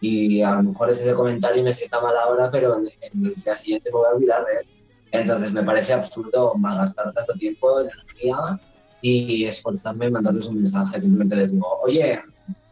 [0.00, 3.26] Y a lo mejor es ese comentario y me sienta mal ahora, pero en, en
[3.26, 4.66] el día siguiente me voy a olvidar de él.
[5.12, 8.36] Entonces me parece absurdo malgastar tanto tiempo, energía
[9.02, 11.00] y esforzarme en mandarles un mensaje.
[11.00, 12.22] Simplemente les digo, oye,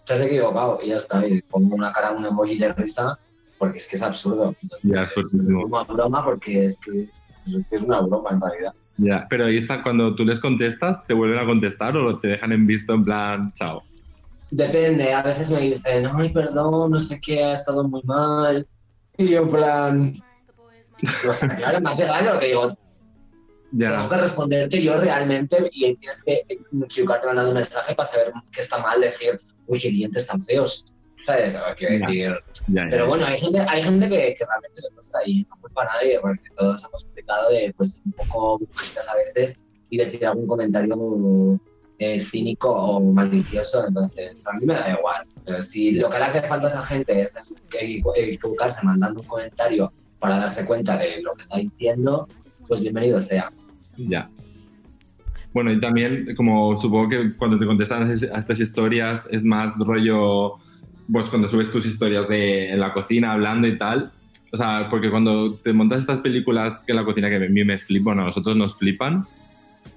[0.07, 1.27] te has equivocado y ya está.
[1.27, 3.19] Y pongo una cara, un emoji de risa
[3.59, 4.55] porque es que es absurdo.
[4.83, 5.35] Ya, es.
[5.35, 8.73] Una broma porque es que es, es una broma en realidad.
[8.97, 12.53] Ya, pero ahí está, cuando tú les contestas, ¿te vuelven a contestar o te dejan
[12.53, 13.83] en visto en plan, chao?
[14.51, 18.67] Depende, a veces me dicen, ay, perdón, no sé qué, ha estado muy mal.
[19.17, 20.15] Y yo, en plan.
[21.57, 22.77] Claro, me hace daño lo que digo.
[23.73, 23.91] Ya.
[23.93, 28.61] Tengo que responderte yo realmente y tienes que equivocarte mandando un mensaje para saber que
[28.61, 30.85] está mal decir, uy, qué dientes tan feos.
[31.21, 31.55] ¿Sabes?
[31.77, 32.07] Quiero Ya.
[32.07, 32.39] decir.
[32.69, 35.83] Ya, Pero bueno, hay gente, hay gente que, que realmente le cuesta ahí, no culpa
[35.83, 39.55] a nadie, porque todos hemos explicado de pues un poco bujitas a veces
[39.91, 41.61] y decir algún comentario
[41.99, 45.27] eh, cínico o malicioso, entonces a mí me da igual.
[45.45, 47.37] Pero si lo que le hace falta a esa gente es
[48.15, 52.27] equivocarse mandando un comentario para darse cuenta de lo que está diciendo,
[52.67, 53.53] pues bienvenido sea.
[54.09, 54.29] Ya.
[55.53, 59.45] Bueno, y también, como supongo que cuando te contestan a es- a estas historias es
[59.45, 60.55] más rollo,
[61.11, 64.11] pues cuando subes tus historias de en la cocina hablando y tal.
[64.53, 67.65] O sea, porque cuando te montas estas películas que en la cocina que a mí
[67.65, 69.27] me flipan, a nosotros nos flipan.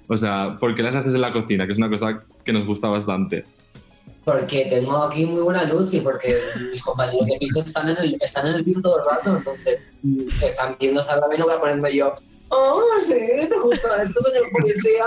[0.08, 1.66] O sea, ¿por qué las haces en la cocina?
[1.68, 3.46] Que es una cosa que nos gusta bastante.
[4.26, 6.38] Porque tengo aquí muy buena luz y porque
[6.72, 9.92] mis compañeros de piso están en el, están en el piso todo el rato, entonces
[10.02, 12.14] mm, están viendo Sálvame, no voy a ponerme yo,
[12.50, 13.14] oh, sí,
[13.50, 15.06] te gusta esto, señor policía.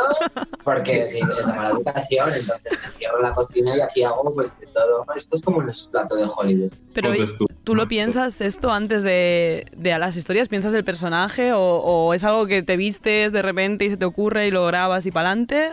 [0.64, 4.34] Porque sí, es de mala educación, entonces me encierro en la cocina y aquí hago
[4.34, 5.04] pues de todo.
[5.14, 6.72] Esto es como un plato de Hollywood.
[6.92, 7.26] Pero oye,
[7.62, 10.48] ¿tú lo piensas esto antes de, de a las historias?
[10.48, 14.04] ¿Piensas el personaje o, o es algo que te vistes de repente y se te
[14.06, 15.70] ocurre y lo grabas y para adelante?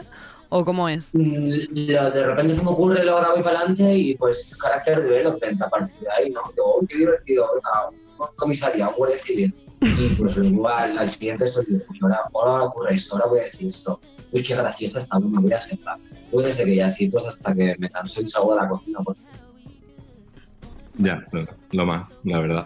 [0.49, 1.09] ¿O cómo es?
[1.13, 5.01] Mm, lo- de repente se me ocurre, lo grabo y para adelante y pues carácter
[5.01, 6.41] development a partir de ahí, ¿no?
[6.55, 9.55] Digo, "Oh, qué divertido, venga, comisaría, un guardia civil.
[9.83, 13.43] Y pues luego al, al siguiente estoy "Uy, ahora, ahora ocurre esto, ahora voy a
[13.43, 13.99] decir esto.
[14.31, 15.97] Uy, qué graciosa está, me voy a aceptar.
[16.31, 18.69] Uy, no sé qué, y así pues hasta que me canso y salgo de la
[18.69, 18.99] cocina.
[19.03, 19.17] Pues.
[20.97, 22.65] Ya, lo, lo más, la verdad.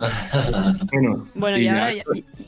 [0.92, 1.92] bueno, Bueno, y ya-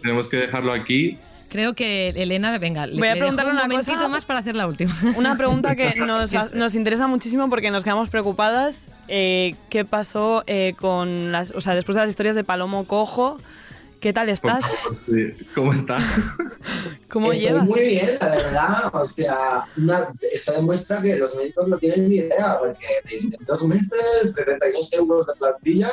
[0.02, 1.18] tenemos que dejarlo aquí.
[1.48, 4.08] Creo que Elena, venga, le, Voy a le dejo preguntarle un una momentito cosa.
[4.08, 4.92] más para hacer la última.
[5.16, 8.86] Una pregunta que nos, nos interesa muchísimo porque nos quedamos preocupadas.
[9.08, 13.36] Eh, ¿Qué pasó eh, con las, o sea, después de las historias de Palomo Cojo?
[14.00, 14.64] ¿Qué tal estás?
[15.54, 16.02] ¿Cómo estás?
[17.08, 17.64] ¿Cómo Estoy llevas?
[17.64, 18.90] muy bien, la verdad.
[18.94, 23.62] O sea, una- esto demuestra que los médicos no tienen ni idea, porque en dos
[23.64, 25.90] meses, 72 euros de plantilla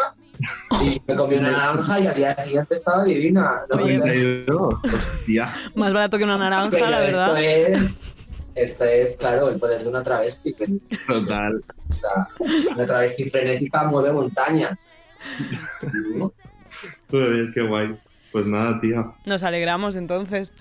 [0.81, 3.61] y me comí una naranja y al día siguiente estaba divina.
[3.69, 3.83] ¿no?
[3.83, 5.53] Oye, Hostia.
[5.75, 7.41] Más barato que una naranja, Pero la verdad.
[7.41, 7.95] Esto es,
[8.55, 10.55] esto es, claro, el poder de una travesti.
[11.07, 11.63] Total.
[11.89, 12.27] o sea,
[12.75, 15.03] una travesti frenética mueve montañas.
[17.09, 17.95] Joder, qué guay.
[18.31, 19.05] Pues nada, tía.
[19.25, 20.55] Nos alegramos entonces.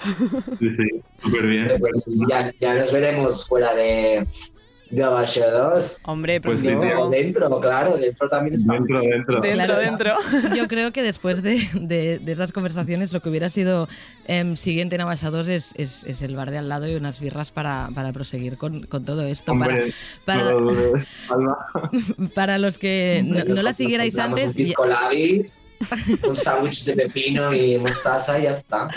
[0.58, 1.72] Sí, sí, súper bien.
[1.80, 4.26] Pues ya, ya nos veremos fuera de,
[4.93, 6.01] de Abaixados.
[6.05, 7.09] Hombre, Pues sí, No, tío.
[7.10, 8.74] dentro, claro, dentro también está.
[8.74, 9.40] Dentro, dentro.
[9.40, 9.78] Dentro, Claro.
[9.78, 10.16] dentro.
[10.56, 13.89] Yo creo que después de, de, de estas conversaciones lo que hubiera sido
[14.27, 17.51] em, siguiente en Abaixados es, es, es el bar de al lado y unas birras
[17.52, 19.52] para, para proseguir con, con todo esto.
[19.52, 19.93] Hombre,
[20.27, 21.66] para, no para, lo dudes, Alba.
[22.35, 25.61] para los que no, no la siguierais antes, Un ya- pisco labis,
[26.28, 28.88] un sándwich de pepino y mostaza y ya está.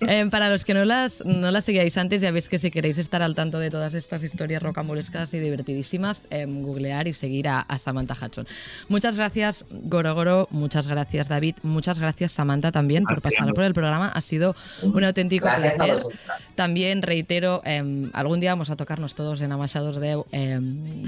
[0.00, 2.98] Eh, para los que no las, no las seguíais antes, ya veis que si queréis
[2.98, 7.60] estar al tanto de todas estas historias rocambolescas y divertidísimas, em, googlear y seguir a,
[7.60, 8.46] a Samantha Hudson.
[8.88, 14.08] Muchas gracias, Gorogoro, muchas gracias, David, muchas gracias, Samantha, también por pasar por el programa.
[14.08, 16.06] Ha sido un auténtico Gracias a placer.
[16.54, 20.22] También reitero, em, algún día vamos a tocarnos todos en Amashados de...
[20.32, 21.04] em,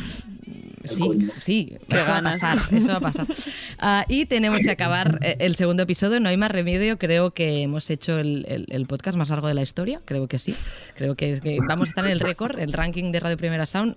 [0.85, 3.26] sí, sí, eso va a pasar, eso va a pasar.
[3.78, 7.62] Ah, y tenemos que acabar eh, el segundo episodio, no hay más remedio, creo que
[7.62, 10.54] hemos hecho el, el- el podcast más largo de la historia, creo que sí,
[10.96, 13.66] creo que, es que vamos a estar en el récord, el ranking de Radio Primera
[13.66, 13.96] Sound,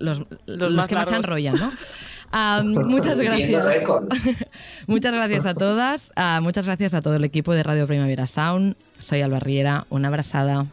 [0.00, 1.28] los, los, más que más se largos.
[1.28, 1.72] enrollan, ¿no?
[2.30, 3.64] Ah, muchas gracias.
[4.86, 8.76] Muchas gracias a todas, ah, muchas gracias a todo el equipo de Radio Primavera Sound.
[9.00, 10.66] Soy Alba Riera, una abrazada.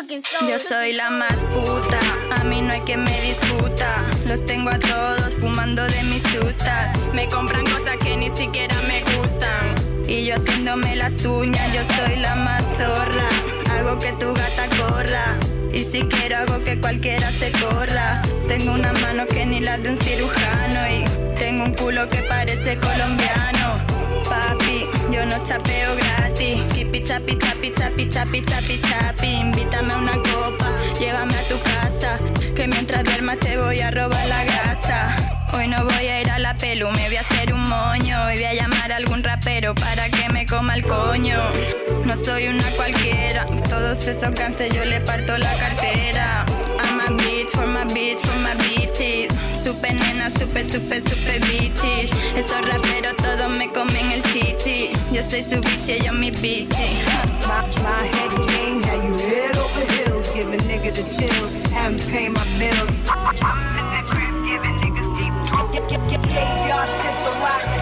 [0.00, 1.98] Yo soy la más puta,
[2.30, 4.04] a mí no hay que me discuta.
[4.26, 6.96] Los tengo a todos fumando de mis chustas.
[7.12, 10.06] Me compran cosas que ni siquiera me gustan.
[10.06, 13.28] Y yo haciéndome las uñas, yo soy la más zorra.
[13.72, 15.36] Hago que tu gata corra.
[15.72, 18.22] Y si quiero hago que cualquiera se corra.
[18.46, 20.80] Tengo una mano que ni la de un cirujano.
[20.94, 23.82] Y tengo un culo que parece colombiano.
[24.28, 24.67] Papi,
[25.18, 26.62] yo no chapeo gratis.
[26.74, 29.26] Kipi chapi chapi chapi chapi chapi chapi.
[29.40, 30.68] Invítame a una copa,
[30.98, 32.18] llévame a tu casa.
[32.54, 35.16] Que mientras duermas te voy a robar la grasa.
[35.54, 38.16] Hoy no voy a ir a la pelu, me voy a hacer un moño.
[38.26, 41.38] Hoy voy a llamar a algún rapero para que me coma el coño.
[42.04, 46.46] No soy una cualquiera, todos esos gantes yo le parto la cartera.
[47.48, 49.32] Bitch for my bitch for my bitches.
[49.64, 52.10] Super nena, super, super, super bitches.
[52.36, 54.92] Esos raperos todos me comen el chichi.
[55.12, 56.68] Yo soy su bitch ellos mi bitch.
[57.46, 62.32] My, my head game had you head over heels, giving nigga the chills, haven't paid
[62.32, 62.90] my bills.
[63.08, 65.32] I'm in the crib giving niggas deep.
[65.78, 67.77] Gave y'all tips on rock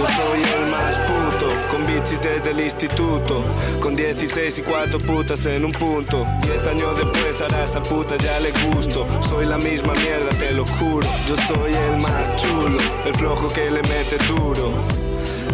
[0.00, 3.44] Yo soy el más puto, con bichis desde el instituto
[3.80, 6.26] Con 16 y 4 putas en un punto.
[6.40, 9.06] 10 años después a esa puta ya le gusto.
[9.20, 13.70] Soy la misma mierda, te lo juro Yo soy el más chulo, el flojo que
[13.70, 14.72] le mete duro.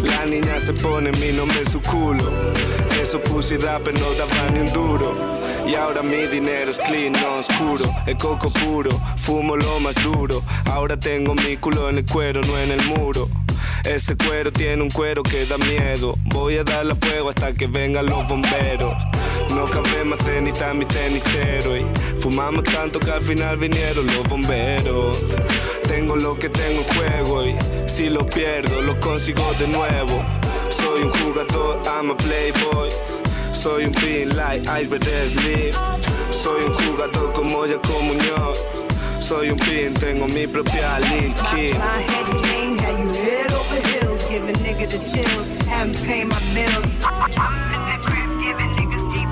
[0.03, 2.23] La niña se pone mi nombre en su culo.
[3.01, 5.13] Eso pussy rapper no daba ni un duro.
[5.67, 10.41] Y ahora mi dinero es clean, no oscuro, el coco puro, fumo lo más duro.
[10.71, 13.27] Ahora tengo mi culo en el cuero, no en el muro.
[13.83, 16.15] Ese cuero tiene un cuero que da miedo.
[16.25, 18.93] Voy a darle fuego hasta que vengan los bomberos.
[19.55, 21.85] No cabe más ceniza en mi cenicero y
[22.19, 25.23] fumamos tanto que al final vinieron los bomberos.
[25.87, 27.55] Tengo lo que tengo en juego y
[27.87, 30.23] si lo pierdo lo consigo de nuevo.
[30.69, 32.89] Soy un jugador, I'm a playboy.
[33.53, 35.73] Soy un pin like Iceberg Sleep.
[36.29, 38.63] Soy un jugador como Jacob Muñoz.
[39.19, 42.66] Soy un pin, tengo mi propia Lil Kim.
[43.27, 46.87] Head over heels, giving nigga the chills, haven't paid my bills.
[47.03, 49.27] I'm in the crib giving niggas deep.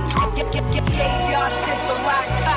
[0.51, 2.55] Gave y'all tips on rock